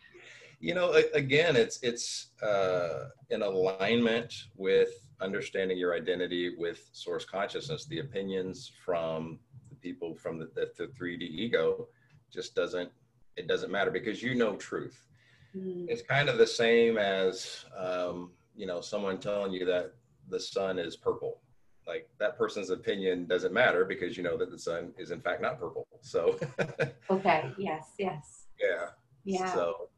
You 0.61 0.75
know, 0.75 1.01
again, 1.15 1.55
it's 1.55 1.79
it's 1.85 2.31
uh, 2.43 3.11
in 3.31 3.43
alignment 3.43 4.35
with 4.57 4.89
understanding 5.21 5.79
your 5.79 5.95
identity 5.95 6.55
with 6.57 6.89
source 6.93 7.25
consciousness. 7.25 7.87
The 7.87 8.01
opinions 8.01 8.71
from 8.85 9.39
the 9.69 9.77
people 9.77 10.15
from 10.15 10.39
the, 10.39 10.51
the, 10.55 10.71
the 10.77 10.87
3D 10.93 11.23
ego 11.23 11.89
just 12.33 12.55
doesn't 12.55 12.91
it 13.37 13.47
doesn't 13.47 13.71
matter 13.71 13.91
because 13.91 14.23
you 14.23 14.35
know 14.35 14.57
truth 14.57 15.09
Mm. 15.57 15.87
It's 15.89 16.03
kind 16.03 16.29
of 16.29 16.39
the 16.39 16.47
same 16.47 16.99
as, 16.99 17.65
um, 17.77 18.33
you 18.55 18.67
know, 18.67 18.81
someone 18.81 19.19
telling 19.19 19.53
you 19.53 19.65
that 19.67 19.95
the 20.29 20.41
sun 20.41 20.79
is 20.79 20.97
purple. 20.97 21.41
Like 21.87 22.09
that 22.19 22.37
person's 22.37 22.71
opinion 22.71 23.27
doesn't 23.27 23.53
matter 23.53 23.85
because 23.85 24.17
you 24.17 24.23
know 24.23 24.37
that 24.37 24.51
the 24.51 24.59
sun 24.59 24.93
is 24.99 25.11
in 25.11 25.21
fact 25.21 25.41
not 25.41 25.59
purple. 25.59 25.87
So. 26.03 26.39
okay. 27.11 27.51
Yes. 27.57 27.93
Yes. 27.99 28.47
Yeah. 28.61 28.89
Yeah. 29.25 29.55
So, 29.55 29.89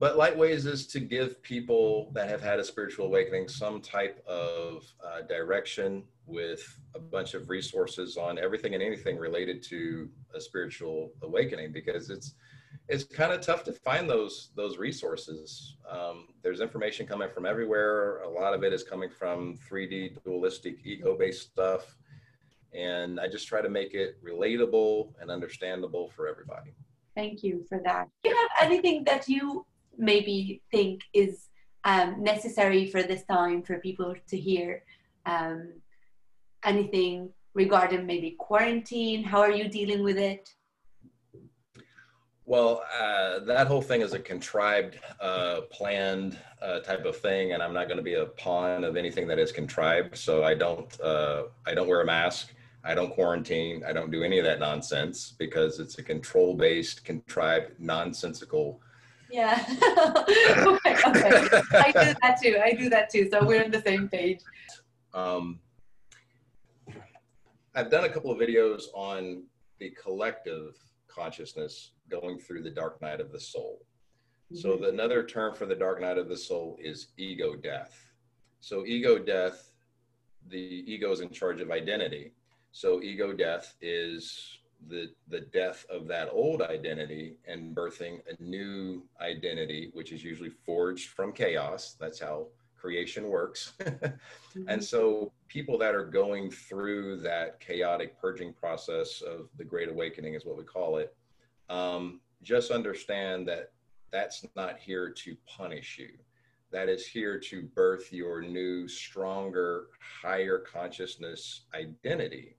but 0.00 0.16
Lightways 0.16 0.66
is 0.66 0.86
to 0.88 1.00
give 1.00 1.42
people 1.42 2.10
that 2.12 2.28
have 2.28 2.42
had 2.42 2.58
a 2.58 2.64
spiritual 2.64 3.06
awakening 3.06 3.48
some 3.48 3.80
type 3.80 4.22
of 4.26 4.84
uh, 5.04 5.22
direction 5.22 6.04
with 6.26 6.78
a 6.94 6.98
bunch 6.98 7.34
of 7.34 7.48
resources 7.48 8.16
on 8.16 8.38
everything 8.38 8.74
and 8.74 8.82
anything 8.82 9.16
related 9.18 9.62
to 9.62 10.08
a 10.34 10.40
spiritual 10.40 11.12
awakening 11.22 11.72
because 11.72 12.10
it's 12.10 12.34
it's 12.88 13.04
kind 13.04 13.32
of 13.32 13.40
tough 13.40 13.64
to 13.64 13.72
find 13.72 14.10
those 14.10 14.50
those 14.56 14.78
resources. 14.78 15.76
Um, 15.88 16.28
there's 16.42 16.60
information 16.60 17.06
coming 17.06 17.28
from 17.32 17.46
everywhere. 17.46 18.18
A 18.22 18.28
lot 18.28 18.52
of 18.52 18.64
it 18.64 18.72
is 18.72 18.82
coming 18.82 19.08
from 19.08 19.58
3D 19.70 20.22
dualistic 20.24 20.78
ego-based 20.84 21.42
stuff, 21.52 21.96
and 22.72 23.20
I 23.20 23.28
just 23.28 23.46
try 23.46 23.62
to 23.62 23.68
make 23.68 23.94
it 23.94 24.22
relatable 24.22 25.12
and 25.20 25.30
understandable 25.30 26.10
for 26.10 26.28
everybody. 26.28 26.72
Thank 27.14 27.44
you 27.44 27.64
for 27.68 27.80
that. 27.84 28.08
Do 28.24 28.30
you 28.30 28.36
have 28.36 28.70
anything 28.70 29.04
that 29.04 29.28
you 29.28 29.64
maybe 29.98 30.62
think 30.70 31.02
is 31.12 31.48
um, 31.84 32.22
necessary 32.22 32.90
for 32.90 33.02
this 33.02 33.24
time 33.24 33.62
for 33.62 33.78
people 33.78 34.14
to 34.28 34.36
hear? 34.36 34.82
Um, 35.26 35.72
anything 36.64 37.30
regarding 37.54 38.06
maybe 38.06 38.32
quarantine? 38.38 39.22
How 39.22 39.40
are 39.40 39.52
you 39.52 39.68
dealing 39.68 40.02
with 40.02 40.18
it? 40.18 40.48
Well, 42.46 42.82
uh, 43.00 43.38
that 43.40 43.68
whole 43.68 43.80
thing 43.80 44.02
is 44.02 44.12
a 44.12 44.18
contrived, 44.18 44.98
uh, 45.18 45.62
planned 45.70 46.38
uh, 46.60 46.80
type 46.80 47.06
of 47.06 47.16
thing, 47.16 47.52
and 47.52 47.62
I'm 47.62 47.72
not 47.72 47.86
going 47.86 47.96
to 47.96 48.02
be 48.02 48.14
a 48.14 48.26
pawn 48.26 48.84
of 48.84 48.96
anything 48.98 49.26
that 49.28 49.38
is 49.38 49.50
contrived. 49.50 50.16
So 50.18 50.44
I 50.44 50.54
don't, 50.54 51.00
uh, 51.00 51.44
I 51.66 51.72
don't 51.72 51.88
wear 51.88 52.02
a 52.02 52.06
mask. 52.06 52.52
I 52.84 52.94
don't 52.94 53.10
quarantine. 53.10 53.82
I 53.88 53.94
don't 53.94 54.10
do 54.10 54.22
any 54.24 54.38
of 54.38 54.44
that 54.44 54.60
nonsense 54.60 55.32
because 55.38 55.80
it's 55.80 55.96
a 55.96 56.02
control-based, 56.02 57.02
contrived, 57.02 57.80
nonsensical. 57.80 58.82
Yeah. 59.30 59.64
okay, 60.66 60.96
okay. 61.06 61.62
I 61.72 61.92
do 61.92 62.14
that 62.22 62.38
too. 62.42 62.60
I 62.62 62.72
do 62.72 62.88
that 62.90 63.10
too. 63.10 63.28
So 63.30 63.44
we're 63.44 63.64
on 63.64 63.70
the 63.70 63.82
same 63.82 64.08
page. 64.08 64.40
Um, 65.12 65.60
I've 67.74 67.90
done 67.90 68.04
a 68.04 68.08
couple 68.08 68.30
of 68.30 68.38
videos 68.38 68.84
on 68.94 69.44
the 69.78 69.90
collective 69.90 70.76
consciousness 71.08 71.92
going 72.10 72.38
through 72.38 72.62
the 72.62 72.70
dark 72.70 73.00
night 73.02 73.20
of 73.20 73.32
the 73.32 73.40
soul. 73.40 73.80
Mm-hmm. 74.52 74.56
So 74.56 74.76
the, 74.76 74.88
another 74.88 75.24
term 75.24 75.54
for 75.54 75.66
the 75.66 75.74
dark 75.74 76.00
night 76.00 76.18
of 76.18 76.28
the 76.28 76.36
soul 76.36 76.76
is 76.80 77.08
ego 77.16 77.54
death. 77.54 78.12
So 78.60 78.86
ego 78.86 79.18
death, 79.18 79.72
the 80.48 80.58
ego 80.58 81.10
is 81.12 81.20
in 81.20 81.30
charge 81.30 81.60
of 81.60 81.70
identity. 81.70 82.32
So 82.72 83.02
ego 83.02 83.32
death 83.32 83.74
is 83.80 84.58
the 84.88 85.12
the 85.28 85.40
death 85.40 85.84
of 85.90 86.06
that 86.08 86.28
old 86.32 86.62
identity 86.62 87.36
and 87.46 87.74
birthing 87.74 88.20
a 88.28 88.42
new 88.42 89.02
identity, 89.20 89.90
which 89.92 90.12
is 90.12 90.22
usually 90.22 90.50
forged 90.50 91.08
from 91.08 91.32
chaos. 91.32 91.96
That's 91.98 92.20
how 92.20 92.48
creation 92.76 93.28
works. 93.28 93.72
mm-hmm. 93.80 94.68
And 94.68 94.82
so 94.82 95.32
people 95.48 95.78
that 95.78 95.94
are 95.94 96.04
going 96.04 96.50
through 96.50 97.16
that 97.20 97.58
chaotic 97.60 98.20
purging 98.20 98.52
process 98.52 99.22
of 99.22 99.48
the 99.56 99.64
great 99.64 99.88
awakening 99.88 100.34
is 100.34 100.44
what 100.44 100.58
we 100.58 100.64
call 100.64 100.98
it 100.98 101.16
um, 101.68 102.20
just 102.42 102.70
understand 102.70 103.48
that 103.48 103.72
that's 104.10 104.44
not 104.54 104.78
here 104.78 105.10
to 105.10 105.36
punish 105.46 105.98
you. 105.98 106.10
That 106.70 106.88
is 106.88 107.06
here 107.06 107.38
to 107.38 107.62
birth 107.62 108.12
your 108.12 108.42
new, 108.42 108.88
stronger, 108.88 109.86
higher 110.22 110.58
consciousness 110.58 111.62
identity. 111.74 112.56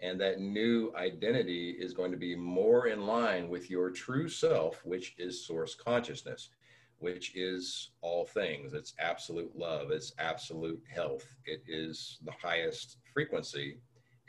And 0.00 0.20
that 0.20 0.40
new 0.40 0.92
identity 0.96 1.70
is 1.70 1.94
going 1.94 2.10
to 2.10 2.18
be 2.18 2.36
more 2.36 2.88
in 2.88 3.06
line 3.06 3.48
with 3.48 3.70
your 3.70 3.90
true 3.90 4.28
self, 4.28 4.84
which 4.84 5.14
is 5.18 5.46
source 5.46 5.74
consciousness, 5.74 6.50
which 6.98 7.34
is 7.34 7.90
all 8.02 8.26
things. 8.26 8.74
It's 8.74 8.94
absolute 8.98 9.56
love, 9.56 9.90
it's 9.90 10.12
absolute 10.18 10.82
health, 10.92 11.26
it 11.46 11.62
is 11.66 12.18
the 12.24 12.32
highest 12.32 12.98
frequency 13.12 13.78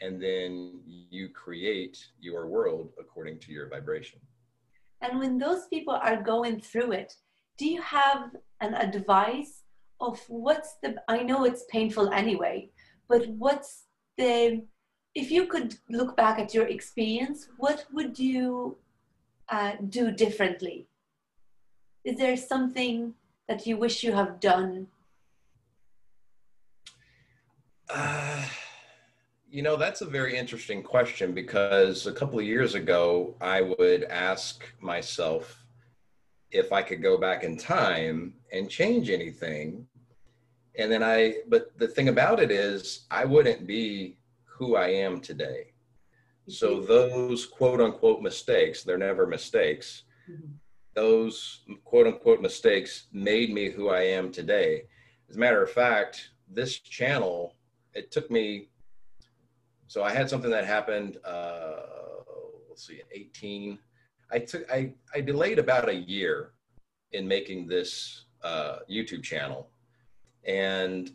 and 0.01 0.21
then 0.21 0.79
you 0.85 1.29
create 1.29 1.97
your 2.19 2.47
world 2.47 2.91
according 2.99 3.39
to 3.39 3.51
your 3.51 3.67
vibration. 3.67 4.19
And 5.01 5.19
when 5.19 5.37
those 5.37 5.67
people 5.67 5.93
are 5.93 6.21
going 6.21 6.59
through 6.59 6.91
it, 6.93 7.13
do 7.57 7.67
you 7.67 7.81
have 7.81 8.31
an 8.61 8.73
advice 8.75 9.63
of 9.99 10.19
what's 10.27 10.75
the, 10.83 10.95
I 11.07 11.23
know 11.23 11.45
it's 11.45 11.65
painful 11.69 12.11
anyway, 12.11 12.69
but 13.09 13.27
what's 13.29 13.85
the, 14.17 14.63
if 15.17 15.31
you 15.31 15.47
could 15.47 15.75
look 15.89 16.15
back 16.15 16.37
at 16.37 16.53
your 16.53 16.67
experience, 16.67 17.47
what 17.57 17.85
would 17.91 18.19
you 18.19 18.77
uh, 19.49 19.71
do 19.89 20.11
differently? 20.11 20.87
Is 22.03 22.17
there 22.17 22.37
something 22.37 23.15
that 23.47 23.65
you 23.65 23.77
wish 23.77 24.03
you 24.03 24.13
have 24.13 24.39
done? 24.39 24.87
Uh 27.89 28.45
you 29.49 29.61
know, 29.63 29.77
that's 29.77 30.01
a 30.01 30.05
very 30.05 30.37
interesting 30.37 30.83
question 30.83 31.31
because 31.31 32.05
a 32.05 32.11
couple 32.11 32.37
of 32.37 32.45
years 32.45 32.75
ago, 32.75 33.33
I 33.39 33.61
would 33.61 34.03
ask 34.03 34.65
myself 34.81 35.63
if 36.51 36.73
I 36.73 36.81
could 36.81 37.01
go 37.01 37.17
back 37.17 37.45
in 37.45 37.55
time 37.55 38.33
and 38.51 38.69
change 38.69 39.09
anything. 39.09 39.87
And 40.77 40.91
then 40.91 41.01
I, 41.01 41.37
but 41.47 41.71
the 41.79 41.87
thing 41.87 42.09
about 42.09 42.41
it 42.41 42.51
is, 42.51 43.05
I 43.09 43.23
wouldn't 43.23 43.65
be 43.65 44.17
who 44.57 44.75
I 44.75 44.87
am 44.87 45.21
today. 45.21 45.73
So 46.49 46.81
those 46.81 47.45
quote 47.45 47.81
unquote 47.81 48.21
mistakes, 48.21 48.83
they're 48.83 48.97
never 48.97 49.27
mistakes. 49.27 50.03
Mm-hmm. 50.29 50.53
Those 50.93 51.61
quote 51.83 52.07
unquote 52.07 52.41
mistakes 52.41 53.07
made 53.11 53.53
me 53.53 53.69
who 53.69 53.89
I 53.89 54.01
am 54.01 54.31
today. 54.31 54.83
As 55.29 55.35
a 55.35 55.39
matter 55.39 55.61
of 55.61 55.69
fact, 55.69 56.31
this 56.49 56.79
channel, 56.79 57.55
it 57.93 58.11
took 58.11 58.31
me 58.31 58.69
so 59.87 60.03
I 60.03 60.11
had 60.11 60.29
something 60.29 60.51
that 60.51 60.65
happened, 60.65 61.17
uh, 61.23 61.77
let's 62.69 62.85
see, 62.85 63.01
18. 63.11 63.79
I 64.29 64.39
took, 64.39 64.69
I, 64.69 64.93
I 65.15 65.21
delayed 65.21 65.59
about 65.59 65.87
a 65.87 65.95
year 65.95 66.51
in 67.13 67.25
making 67.25 67.67
this 67.67 68.25
uh, 68.43 68.79
YouTube 68.91 69.23
channel. 69.23 69.69
And 70.45 71.11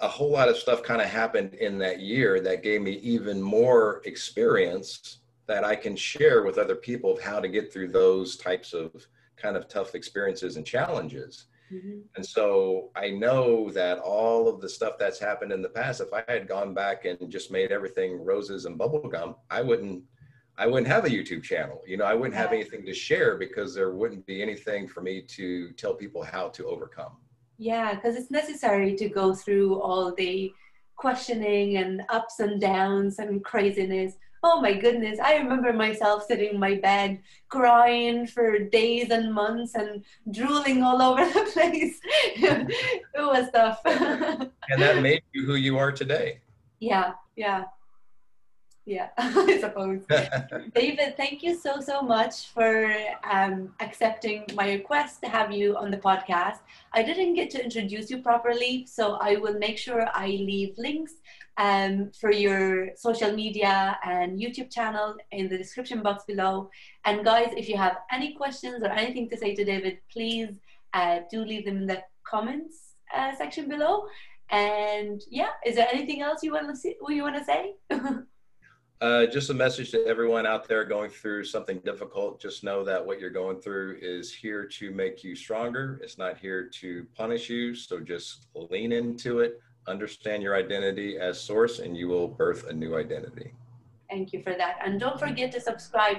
a 0.00 0.08
whole 0.08 0.30
lot 0.30 0.48
of 0.48 0.56
stuff 0.56 0.82
kind 0.82 1.00
of 1.00 1.08
happened 1.08 1.54
in 1.54 1.78
that 1.78 2.00
year 2.00 2.40
that 2.40 2.62
gave 2.62 2.82
me 2.82 2.92
even 2.98 3.40
more 3.40 4.02
experience 4.04 5.18
that 5.46 5.64
I 5.64 5.76
can 5.76 5.94
share 5.94 6.42
with 6.42 6.58
other 6.58 6.74
people 6.74 7.12
of 7.12 7.20
how 7.20 7.40
to 7.40 7.48
get 7.48 7.72
through 7.72 7.88
those 7.88 8.36
types 8.36 8.72
of 8.72 8.92
kind 9.36 9.56
of 9.56 9.68
tough 9.68 9.94
experiences 9.94 10.56
and 10.56 10.66
challenges. 10.66 11.46
Mhm. 11.70 12.02
And 12.16 12.24
so 12.24 12.90
I 12.94 13.10
know 13.10 13.70
that 13.70 13.98
all 13.98 14.48
of 14.48 14.60
the 14.60 14.68
stuff 14.68 14.98
that's 14.98 15.18
happened 15.18 15.52
in 15.52 15.62
the 15.62 15.68
past, 15.68 16.00
if 16.00 16.12
I 16.12 16.24
had 16.28 16.46
gone 16.48 16.74
back 16.74 17.04
and 17.04 17.30
just 17.30 17.50
made 17.50 17.72
everything 17.72 18.24
roses 18.24 18.64
and 18.64 18.78
bubblegum, 18.78 19.36
I 19.50 19.62
wouldn't 19.62 20.04
I 20.56 20.68
wouldn't 20.68 20.86
have 20.86 21.04
a 21.04 21.08
YouTube 21.08 21.42
channel. 21.42 21.82
You 21.84 21.96
know, 21.96 22.04
I 22.04 22.14
wouldn't 22.14 22.36
have 22.36 22.52
anything 22.52 22.86
to 22.86 22.94
share 22.94 23.36
because 23.36 23.74
there 23.74 23.90
wouldn't 23.90 24.24
be 24.24 24.40
anything 24.40 24.86
for 24.86 25.00
me 25.00 25.20
to 25.20 25.72
tell 25.72 25.94
people 25.94 26.22
how 26.22 26.48
to 26.50 26.66
overcome. 26.66 27.16
Yeah, 27.58 27.94
because 27.94 28.16
it's 28.16 28.30
necessary 28.30 28.94
to 28.96 29.08
go 29.08 29.34
through 29.34 29.80
all 29.80 30.14
the 30.14 30.52
questioning 30.96 31.76
and 31.76 32.02
ups 32.08 32.40
and 32.40 32.60
downs 32.60 33.18
and 33.18 33.44
craziness. 33.44 34.14
Oh 34.42 34.60
my 34.60 34.74
goodness, 34.74 35.18
I 35.18 35.36
remember 35.36 35.72
myself 35.72 36.24
sitting 36.26 36.54
in 36.54 36.60
my 36.60 36.74
bed 36.74 37.18
crying 37.48 38.26
for 38.26 38.58
days 38.58 39.10
and 39.10 39.32
months 39.32 39.74
and 39.74 40.04
drooling 40.30 40.82
all 40.82 41.00
over 41.00 41.24
the 41.24 41.50
place. 41.52 41.98
it 42.36 42.76
was 43.16 43.50
tough. 43.54 43.80
And 43.86 44.82
that 44.82 45.00
made 45.02 45.22
you 45.32 45.46
who 45.46 45.54
you 45.54 45.78
are 45.78 45.92
today. 45.92 46.40
yeah, 46.80 47.12
yeah. 47.36 47.64
Yeah, 48.86 49.08
I 49.18 49.58
suppose. 49.60 50.02
David, 50.74 51.16
thank 51.16 51.42
you 51.42 51.54
so, 51.54 51.80
so 51.80 52.02
much 52.02 52.48
for 52.48 52.94
um, 53.30 53.72
accepting 53.80 54.44
my 54.54 54.72
request 54.72 55.22
to 55.22 55.28
have 55.28 55.50
you 55.52 55.76
on 55.76 55.90
the 55.90 55.96
podcast. 55.96 56.58
I 56.92 57.02
didn't 57.02 57.34
get 57.34 57.48
to 57.50 57.64
introduce 57.64 58.10
you 58.10 58.18
properly, 58.18 58.86
so 58.86 59.14
I 59.22 59.36
will 59.36 59.58
make 59.58 59.78
sure 59.78 60.06
I 60.12 60.26
leave 60.26 60.74
links 60.76 61.14
um, 61.56 62.10
for 62.20 62.30
your 62.30 62.94
social 62.96 63.32
media 63.32 63.98
and 64.04 64.38
YouTube 64.38 64.70
channel 64.70 65.14
in 65.32 65.48
the 65.48 65.56
description 65.56 66.02
box 66.02 66.24
below. 66.24 66.68
And 67.06 67.24
guys, 67.24 67.54
if 67.56 67.70
you 67.70 67.78
have 67.78 67.96
any 68.12 68.34
questions 68.34 68.82
or 68.82 68.90
anything 68.90 69.30
to 69.30 69.36
say 69.38 69.54
to 69.54 69.64
David, 69.64 69.98
please 70.12 70.50
uh, 70.92 71.20
do 71.30 71.42
leave 71.42 71.64
them 71.64 71.78
in 71.78 71.86
the 71.86 72.02
comments 72.24 72.96
uh, 73.14 73.34
section 73.34 73.66
below. 73.66 74.04
And 74.50 75.22
yeah, 75.30 75.50
is 75.64 75.76
there 75.76 75.88
anything 75.90 76.20
else 76.20 76.42
you 76.42 76.52
want 76.52 76.68
to 76.68 76.76
see, 76.76 76.96
you 77.08 77.22
want 77.22 77.36
to 77.36 77.44
say? 77.44 77.76
Uh, 79.00 79.26
just 79.26 79.50
a 79.50 79.54
message 79.54 79.90
to 79.90 80.04
everyone 80.06 80.46
out 80.46 80.68
there 80.68 80.84
going 80.84 81.10
through 81.10 81.44
something 81.44 81.78
difficult. 81.80 82.40
Just 82.40 82.62
know 82.62 82.84
that 82.84 83.04
what 83.04 83.20
you're 83.20 83.28
going 83.28 83.60
through 83.60 83.98
is 84.00 84.32
here 84.32 84.64
to 84.64 84.90
make 84.92 85.24
you 85.24 85.34
stronger. 85.34 85.98
It's 86.02 86.16
not 86.16 86.38
here 86.38 86.68
to 86.80 87.06
punish 87.16 87.50
you. 87.50 87.74
So 87.74 88.00
just 88.00 88.46
lean 88.54 88.92
into 88.92 89.40
it, 89.40 89.60
understand 89.88 90.42
your 90.42 90.56
identity 90.56 91.18
as 91.18 91.40
source, 91.40 91.80
and 91.80 91.96
you 91.96 92.08
will 92.08 92.28
birth 92.28 92.68
a 92.68 92.72
new 92.72 92.96
identity. 92.96 93.52
Thank 94.08 94.32
you 94.32 94.42
for 94.42 94.54
that. 94.54 94.78
And 94.84 95.00
don't 95.00 95.18
forget 95.18 95.50
to 95.52 95.60
subscribe 95.60 96.18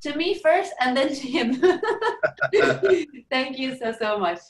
to 0.00 0.16
me 0.16 0.38
first 0.38 0.72
and 0.80 0.96
then 0.96 1.08
to 1.14 1.28
him. 1.28 1.62
Thank 3.30 3.58
you 3.58 3.76
so, 3.76 3.92
so 3.92 4.18
much. 4.18 4.40